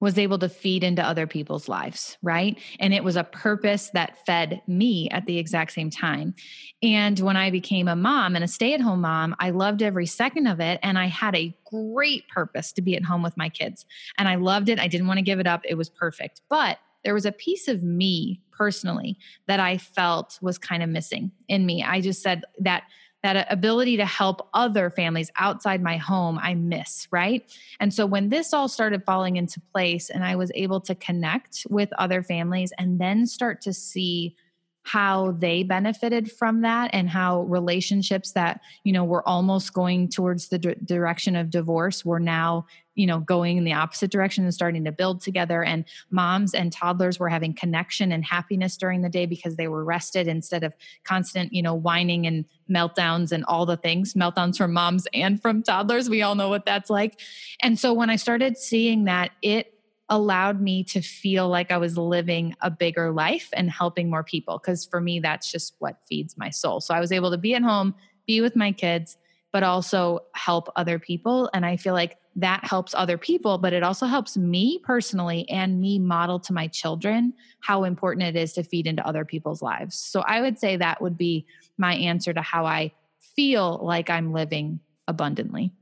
was 0.00 0.18
able 0.18 0.38
to 0.38 0.48
feed 0.48 0.82
into 0.82 1.02
other 1.02 1.26
people's 1.26 1.68
lives, 1.68 2.16
right? 2.22 2.58
And 2.78 2.94
it 2.94 3.04
was 3.04 3.16
a 3.16 3.24
purpose 3.24 3.90
that 3.92 4.24
fed 4.24 4.62
me 4.66 5.08
at 5.10 5.26
the 5.26 5.38
exact 5.38 5.72
same 5.72 5.90
time. 5.90 6.34
And 6.82 7.20
when 7.20 7.36
I 7.36 7.50
became 7.50 7.86
a 7.86 7.94
mom 7.94 8.34
and 8.34 8.42
a 8.42 8.48
stay 8.48 8.72
at 8.72 8.80
home 8.80 9.02
mom, 9.02 9.36
I 9.38 9.50
loved 9.50 9.82
every 9.82 10.06
second 10.06 10.46
of 10.46 10.58
it. 10.58 10.80
And 10.82 10.98
I 10.98 11.06
had 11.06 11.36
a 11.36 11.54
great 11.66 12.26
purpose 12.28 12.72
to 12.72 12.82
be 12.82 12.96
at 12.96 13.04
home 13.04 13.22
with 13.22 13.36
my 13.36 13.50
kids. 13.50 13.84
And 14.16 14.26
I 14.26 14.36
loved 14.36 14.70
it. 14.70 14.80
I 14.80 14.88
didn't 14.88 15.06
want 15.06 15.18
to 15.18 15.22
give 15.22 15.38
it 15.38 15.46
up. 15.46 15.60
It 15.64 15.74
was 15.76 15.90
perfect. 15.90 16.40
But 16.48 16.78
there 17.04 17.14
was 17.14 17.26
a 17.26 17.32
piece 17.32 17.68
of 17.68 17.82
me 17.82 18.40
personally 18.52 19.18
that 19.46 19.60
I 19.60 19.78
felt 19.78 20.38
was 20.42 20.58
kind 20.58 20.82
of 20.82 20.88
missing 20.88 21.30
in 21.48 21.64
me. 21.64 21.82
I 21.82 22.00
just 22.00 22.22
said 22.22 22.42
that 22.58 22.84
that 23.22 23.46
ability 23.50 23.96
to 23.98 24.06
help 24.06 24.48
other 24.54 24.90
families 24.90 25.30
outside 25.36 25.82
my 25.82 25.96
home 25.96 26.38
I 26.42 26.54
miss, 26.54 27.06
right? 27.10 27.44
And 27.78 27.92
so 27.92 28.06
when 28.06 28.28
this 28.30 28.54
all 28.54 28.68
started 28.68 29.04
falling 29.04 29.36
into 29.36 29.60
place 29.72 30.10
and 30.10 30.24
I 30.24 30.36
was 30.36 30.50
able 30.54 30.80
to 30.82 30.94
connect 30.94 31.66
with 31.68 31.90
other 31.98 32.22
families 32.22 32.72
and 32.78 32.98
then 32.98 33.26
start 33.26 33.60
to 33.62 33.72
see 33.72 34.36
how 34.82 35.32
they 35.32 35.62
benefited 35.62 36.32
from 36.32 36.62
that 36.62 36.90
and 36.92 37.08
how 37.08 37.42
relationships 37.42 38.32
that 38.32 38.60
you 38.82 38.92
know 38.92 39.04
were 39.04 39.26
almost 39.28 39.74
going 39.74 40.08
towards 40.08 40.48
the 40.48 40.58
d- 40.58 40.74
direction 40.84 41.36
of 41.36 41.50
divorce 41.50 42.04
were 42.04 42.20
now 42.20 42.64
you 42.94 43.06
know 43.06 43.20
going 43.20 43.58
in 43.58 43.64
the 43.64 43.72
opposite 43.72 44.10
direction 44.10 44.44
and 44.44 44.54
starting 44.54 44.84
to 44.84 44.92
build 44.92 45.20
together. 45.20 45.62
And 45.62 45.84
moms 46.10 46.54
and 46.54 46.72
toddlers 46.72 47.18
were 47.18 47.28
having 47.28 47.52
connection 47.52 48.10
and 48.10 48.24
happiness 48.24 48.76
during 48.76 49.02
the 49.02 49.08
day 49.08 49.26
because 49.26 49.56
they 49.56 49.68
were 49.68 49.84
rested 49.84 50.26
instead 50.26 50.64
of 50.64 50.72
constant 51.04 51.52
you 51.52 51.62
know 51.62 51.74
whining 51.74 52.26
and 52.26 52.46
meltdowns 52.70 53.32
and 53.32 53.44
all 53.46 53.66
the 53.66 53.76
things 53.76 54.14
meltdowns 54.14 54.56
from 54.56 54.72
moms 54.72 55.06
and 55.12 55.42
from 55.42 55.62
toddlers. 55.62 56.08
We 56.08 56.22
all 56.22 56.34
know 56.34 56.48
what 56.48 56.64
that's 56.64 56.90
like. 56.90 57.20
And 57.62 57.78
so 57.78 57.92
when 57.92 58.10
i 58.10 58.16
started 58.16 58.56
seeing 58.56 59.04
that 59.04 59.32
it 59.42 59.74
allowed 60.10 60.60
me 60.60 60.82
to 60.84 61.00
feel 61.00 61.48
like 61.48 61.70
I 61.70 61.78
was 61.78 61.96
living 61.96 62.54
a 62.60 62.70
bigger 62.70 63.12
life 63.12 63.48
and 63.52 63.70
helping 63.70 64.10
more 64.10 64.24
people. 64.24 64.58
Because 64.58 64.84
for 64.84 65.00
me, 65.00 65.20
that's 65.20 65.50
just 65.50 65.76
what 65.78 66.00
feeds 66.08 66.36
my 66.36 66.50
soul. 66.50 66.80
So 66.80 66.92
I 66.92 67.00
was 67.00 67.12
able 67.12 67.30
to 67.30 67.38
be 67.38 67.54
at 67.54 67.62
home, 67.62 67.94
be 68.26 68.40
with 68.40 68.56
my 68.56 68.72
kids, 68.72 69.16
but 69.52 69.62
also 69.62 70.20
help 70.34 70.68
other 70.76 70.98
people. 70.98 71.48
And 71.54 71.64
I 71.64 71.76
feel 71.76 71.94
like 71.94 72.18
that 72.36 72.64
helps 72.64 72.94
other 72.94 73.18
people, 73.18 73.58
but 73.58 73.72
it 73.72 73.82
also 73.82 74.06
helps 74.06 74.36
me 74.36 74.80
personally 74.84 75.48
and 75.48 75.80
me 75.80 75.98
model 75.98 76.38
to 76.40 76.52
my 76.52 76.68
children 76.68 77.32
how 77.60 77.84
important 77.84 78.26
it 78.26 78.36
is 78.36 78.52
to 78.52 78.62
feed 78.62 78.86
into 78.86 79.06
other 79.06 79.24
people's 79.24 79.62
lives. 79.62 79.96
So 79.98 80.20
I 80.20 80.40
would 80.40 80.58
say 80.58 80.76
that 80.76 81.02
would 81.02 81.18
be 81.18 81.46
my 81.78 81.94
answer 81.94 82.32
to 82.32 82.42
how 82.42 82.66
I 82.66 82.92
feel 83.34 83.80
like 83.82 84.10
I'm 84.10 84.32
living 84.32 84.80
abundantly. 85.08 85.72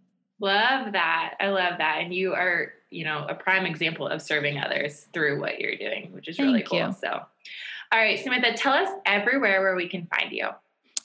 Love 0.41 0.93
that. 0.93 1.35
I 1.41 1.49
love 1.49 1.79
that. 1.79 1.99
And 2.01 2.15
you 2.15 2.33
are 2.33 2.73
you 2.91 3.05
know 3.05 3.27
a 3.29 3.35
prime 3.35 3.67
example 3.67 4.07
of 4.07 4.23
serving 4.23 4.59
others 4.59 5.07
through 5.13 5.41
what 5.41 5.61
you're 5.61 5.77
doing 5.77 6.11
which 6.13 6.29
is 6.29 6.39
really 6.39 6.63
cool 6.63 6.79
you. 6.79 6.95
so 7.01 7.09
all 7.11 7.99
right 7.99 8.19
samantha 8.23 8.53
tell 8.55 8.73
us 8.73 8.89
everywhere 9.07 9.61
where 9.61 9.77
we 9.77 9.89
can 9.89 10.07
find 10.07 10.33
you 10.33 10.49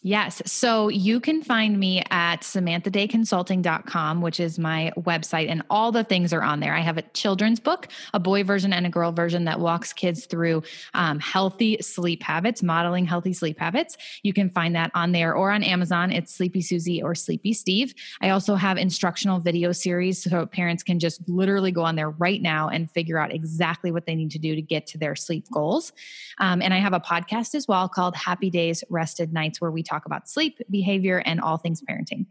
Yes. 0.05 0.41
So 0.45 0.89
you 0.89 1.21
can 1.21 1.41
find 1.41 1.79
me 1.79 2.03
at 2.11 2.41
samanthadayconsulting.com, 2.41 4.21
which 4.21 4.41
is 4.41 4.59
my 4.59 4.91
website, 4.97 5.47
and 5.47 5.63
all 5.69 5.93
the 5.93 6.03
things 6.03 6.33
are 6.33 6.43
on 6.43 6.59
there. 6.59 6.75
I 6.75 6.81
have 6.81 6.97
a 6.97 7.03
children's 7.13 7.61
book, 7.61 7.87
a 8.13 8.19
boy 8.19 8.43
version 8.43 8.73
and 8.73 8.85
a 8.85 8.89
girl 8.89 9.13
version 9.13 9.45
that 9.45 9.61
walks 9.61 9.93
kids 9.93 10.25
through 10.25 10.63
um, 10.93 11.21
healthy 11.21 11.77
sleep 11.79 12.21
habits, 12.21 12.61
modeling 12.61 13.05
healthy 13.05 13.31
sleep 13.31 13.57
habits. 13.57 13.95
You 14.23 14.33
can 14.33 14.49
find 14.49 14.75
that 14.75 14.91
on 14.93 15.13
there 15.13 15.35
or 15.35 15.51
on 15.51 15.63
Amazon. 15.63 16.11
It's 16.11 16.35
Sleepy 16.35 16.59
Susie 16.59 17.01
or 17.01 17.15
Sleepy 17.15 17.53
Steve. 17.53 17.93
I 18.21 18.31
also 18.31 18.55
have 18.55 18.77
instructional 18.77 19.39
video 19.39 19.71
series 19.71 20.21
so 20.21 20.45
parents 20.45 20.83
can 20.83 20.99
just 20.99 21.21
literally 21.29 21.71
go 21.71 21.81
on 21.81 21.95
there 21.95 22.09
right 22.09 22.41
now 22.41 22.67
and 22.67 22.91
figure 22.91 23.17
out 23.17 23.33
exactly 23.33 23.89
what 23.89 24.05
they 24.05 24.15
need 24.15 24.31
to 24.31 24.39
do 24.39 24.53
to 24.53 24.61
get 24.61 24.85
to 24.87 24.97
their 24.97 25.15
sleep 25.15 25.45
goals. 25.49 25.93
Um, 26.39 26.61
and 26.61 26.73
I 26.73 26.79
have 26.79 26.91
a 26.91 26.99
podcast 26.99 27.55
as 27.55 27.69
well 27.69 27.87
called 27.87 28.17
Happy 28.17 28.49
Days, 28.49 28.83
Rested 28.89 29.31
Nights, 29.31 29.61
where 29.61 29.71
we 29.71 29.81
talk 29.81 29.92
talk 29.93 30.05
about 30.05 30.29
sleep, 30.29 30.59
behavior, 30.69 31.21
and 31.25 31.39
all 31.39 31.57
things 31.57 31.81
parenting. 31.81 32.25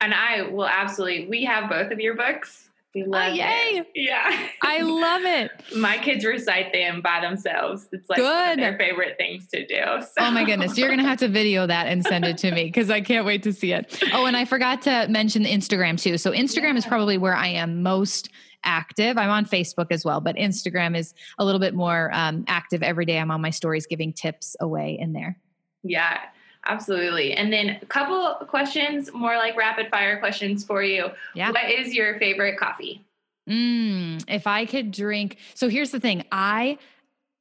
And 0.00 0.14
I 0.14 0.42
will 0.42 0.66
absolutely, 0.66 1.28
we 1.28 1.44
have 1.44 1.68
both 1.68 1.92
of 1.92 2.00
your 2.00 2.16
books. 2.16 2.70
We 2.94 3.04
love 3.04 3.30
oh, 3.30 3.34
yay. 3.34 3.44
it. 3.78 3.86
Yeah. 3.94 4.48
I 4.62 4.80
love 4.80 5.22
it. 5.22 5.52
my 5.76 5.98
kids 5.98 6.24
recite 6.24 6.72
them 6.72 7.00
by 7.00 7.20
themselves. 7.20 7.86
It's 7.92 8.08
like 8.10 8.18
Good. 8.18 8.58
their 8.58 8.76
favorite 8.76 9.16
things 9.16 9.46
to 9.48 9.64
do. 9.64 9.84
So. 10.00 10.08
Oh 10.18 10.30
my 10.32 10.42
goodness. 10.44 10.76
You're 10.76 10.88
going 10.88 10.98
to 10.98 11.06
have 11.06 11.18
to 11.18 11.28
video 11.28 11.68
that 11.68 11.86
and 11.86 12.04
send 12.04 12.24
it 12.24 12.36
to 12.38 12.50
me 12.50 12.64
because 12.64 12.90
I 12.90 13.00
can't 13.00 13.24
wait 13.24 13.44
to 13.44 13.52
see 13.52 13.72
it. 13.72 14.02
Oh, 14.12 14.26
and 14.26 14.36
I 14.36 14.44
forgot 14.44 14.82
to 14.82 15.06
mention 15.08 15.44
Instagram 15.44 16.00
too. 16.00 16.18
So 16.18 16.32
Instagram 16.32 16.72
yeah. 16.72 16.78
is 16.78 16.86
probably 16.86 17.16
where 17.16 17.36
I 17.36 17.48
am 17.48 17.82
most 17.82 18.30
active. 18.64 19.16
I'm 19.16 19.30
on 19.30 19.44
Facebook 19.44 19.86
as 19.90 20.04
well, 20.04 20.20
but 20.20 20.34
Instagram 20.34 20.96
is 20.96 21.14
a 21.38 21.44
little 21.44 21.60
bit 21.60 21.74
more 21.74 22.10
um, 22.12 22.44
active 22.48 22.82
every 22.82 23.04
day. 23.04 23.18
I'm 23.18 23.30
on 23.30 23.40
my 23.40 23.50
stories 23.50 23.86
giving 23.86 24.12
tips 24.12 24.56
away 24.60 24.98
in 25.00 25.12
there. 25.12 25.38
Yeah. 25.84 26.18
Absolutely. 26.66 27.32
And 27.32 27.52
then 27.52 27.78
a 27.80 27.86
couple 27.86 28.46
questions, 28.46 29.12
more 29.12 29.36
like 29.36 29.56
rapid 29.56 29.88
fire 29.90 30.18
questions 30.18 30.64
for 30.64 30.82
you. 30.82 31.08
Yeah. 31.34 31.50
What 31.50 31.70
is 31.70 31.94
your 31.94 32.18
favorite 32.18 32.58
coffee? 32.58 33.04
Mm, 33.48 34.22
if 34.28 34.46
I 34.46 34.66
could 34.66 34.90
drink, 34.90 35.38
so 35.54 35.68
here's 35.68 35.90
the 35.90 36.00
thing 36.00 36.24
I 36.30 36.78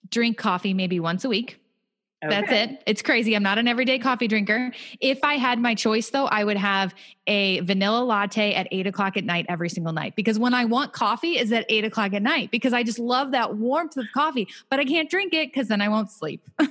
drink 0.09 0.37
coffee 0.37 0.73
maybe 0.73 0.99
once 0.99 1.25
a 1.25 1.29
week. 1.29 1.58
Okay. 2.23 2.29
That's 2.29 2.51
it. 2.51 2.83
It's 2.85 3.01
crazy. 3.01 3.33
I'm 3.33 3.43
not 3.43 3.57
an 3.57 3.67
everyday 3.67 3.97
coffee 3.97 4.27
drinker. 4.27 4.73
If 4.99 5.23
I 5.23 5.35
had 5.35 5.57
my 5.57 5.73
choice, 5.73 6.09
though, 6.09 6.25
I 6.25 6.43
would 6.43 6.57
have 6.57 6.93
a 7.27 7.61
vanilla 7.61 8.03
latte 8.03 8.53
at 8.53 8.67
eight 8.71 8.87
o'clock 8.87 9.15
at 9.15 9.23
night 9.23 9.45
every 9.47 9.69
single 9.69 9.93
night 9.93 10.15
because 10.17 10.37
when 10.37 10.53
I 10.53 10.65
want 10.65 10.91
coffee 10.91 11.37
is 11.37 11.53
at 11.53 11.65
eight 11.69 11.85
o'clock 11.85 12.13
at 12.13 12.21
night 12.21 12.51
because 12.51 12.73
I 12.73 12.83
just 12.83 12.99
love 12.99 13.31
that 13.31 13.55
warmth 13.55 13.95
of 13.95 14.05
coffee, 14.13 14.49
but 14.69 14.79
I 14.81 14.85
can't 14.85 15.09
drink 15.09 15.33
it 15.33 15.53
because 15.53 15.69
then 15.69 15.79
I 15.79 15.87
won't 15.87 16.11
sleep. 16.11 16.43
uh, 16.59 16.65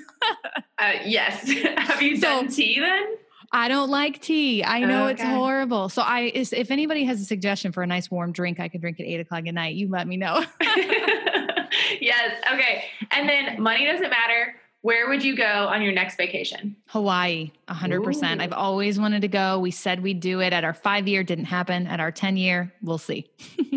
yes. 1.04 1.50
have 1.78 2.02
you 2.02 2.18
done 2.20 2.50
so, 2.50 2.56
tea 2.56 2.80
then? 2.80 3.16
I 3.50 3.68
don't 3.68 3.88
like 3.88 4.20
tea. 4.20 4.62
I 4.62 4.80
know 4.80 5.04
okay. 5.04 5.12
it's 5.12 5.22
horrible. 5.22 5.88
So 5.88 6.02
I, 6.02 6.30
if 6.34 6.70
anybody 6.70 7.04
has 7.04 7.22
a 7.22 7.24
suggestion 7.24 7.72
for 7.72 7.82
a 7.82 7.87
nice 7.87 8.11
warm 8.11 8.32
drink, 8.32 8.61
I 8.61 8.68
could 8.68 8.82
drink 8.82 9.00
at 9.00 9.06
eight 9.06 9.20
o'clock 9.20 9.46
at 9.46 9.54
night. 9.54 9.76
You 9.76 9.88
let 9.88 10.06
me 10.06 10.18
know. 10.18 10.44
yes. 10.61 12.32
Okay. 12.52 12.84
And 13.12 13.26
then 13.26 13.62
money 13.62 13.87
doesn't 13.87 14.11
matter 14.11 14.54
where 14.83 15.09
would 15.09 15.25
you 15.25 15.37
go 15.37 15.45
on 15.45 15.83
your 15.83 15.93
next 15.93 16.17
vacation? 16.17 16.77
Hawaii, 16.87 17.51
100%. 17.69 18.38
Ooh. 18.38 18.43
I've 18.43 18.53
always 18.53 18.99
wanted 18.99 19.23
to 19.23 19.29
go. 19.29 19.59
We 19.59 19.71
said 19.71 20.03
we'd 20.03 20.21
do 20.21 20.41
it 20.41 20.53
at 20.53 20.64
our 20.64 20.75
five 20.75 21.09
year, 21.09 21.25
didn't 21.25 21.47
happen. 21.47 21.87
At 21.87 22.01
our 22.01 22.12
10 22.12 22.37
year, 22.37 22.73
we'll 22.83 22.99
see. 22.99 23.31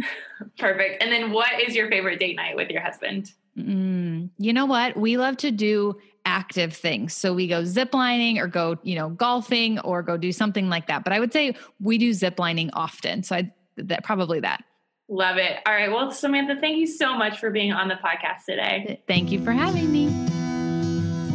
Perfect. 0.59 1.01
And 1.01 1.11
then 1.11 1.31
what 1.31 1.59
is 1.59 1.75
your 1.75 1.89
favorite 1.89 2.19
date 2.19 2.35
night 2.35 2.55
with 2.55 2.69
your 2.69 2.81
husband? 2.81 3.31
Mm, 3.57 4.29
you 4.37 4.53
know 4.53 4.65
what? 4.65 4.95
We 4.95 5.17
love 5.17 5.37
to 5.37 5.51
do 5.51 5.99
active 6.25 6.73
things. 6.73 7.15
So 7.15 7.33
we 7.33 7.47
go 7.47 7.63
ziplining 7.63 8.37
or 8.37 8.47
go, 8.47 8.77
you 8.83 8.95
know, 8.95 9.09
golfing 9.09 9.79
or 9.79 10.03
go 10.03 10.17
do 10.17 10.31
something 10.31 10.69
like 10.69 10.87
that. 10.87 11.03
But 11.03 11.13
I 11.13 11.19
would 11.19 11.33
say 11.33 11.55
we 11.79 11.97
do 11.97 12.11
ziplining 12.11 12.69
often. 12.73 13.23
So 13.23 13.35
I 13.35 13.51
that 13.77 14.03
probably 14.03 14.39
that. 14.41 14.63
Love 15.09 15.37
it. 15.37 15.57
All 15.65 15.73
right. 15.73 15.91
Well, 15.91 16.11
Samantha, 16.11 16.57
thank 16.61 16.77
you 16.77 16.87
so 16.87 17.17
much 17.17 17.39
for 17.39 17.49
being 17.49 17.73
on 17.73 17.87
the 17.87 17.95
podcast 17.95 18.45
today. 18.47 19.01
Thank 19.07 19.31
you 19.31 19.43
for 19.43 19.51
having 19.51 19.91
me. 19.91 20.40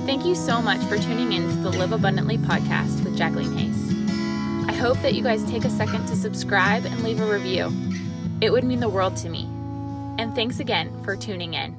Thank 0.06 0.24
you 0.24 0.36
so 0.36 0.62
much 0.62 0.80
for 0.84 0.96
tuning 0.98 1.32
in 1.32 1.48
to 1.48 1.56
the 1.56 1.70
Live 1.70 1.90
Abundantly 1.90 2.38
podcast 2.38 3.02
with 3.02 3.18
Jacqueline 3.18 3.56
Hayes. 3.56 4.68
I 4.68 4.72
hope 4.72 4.96
that 5.02 5.14
you 5.14 5.22
guys 5.24 5.42
take 5.50 5.64
a 5.64 5.68
second 5.68 6.06
to 6.06 6.14
subscribe 6.14 6.84
and 6.84 7.02
leave 7.02 7.20
a 7.20 7.26
review. 7.26 7.72
It 8.40 8.52
would 8.52 8.62
mean 8.62 8.78
the 8.78 8.88
world 8.88 9.16
to 9.16 9.28
me. 9.28 9.48
And 10.18 10.32
thanks 10.32 10.60
again 10.60 11.02
for 11.02 11.16
tuning 11.16 11.54
in. 11.54 11.76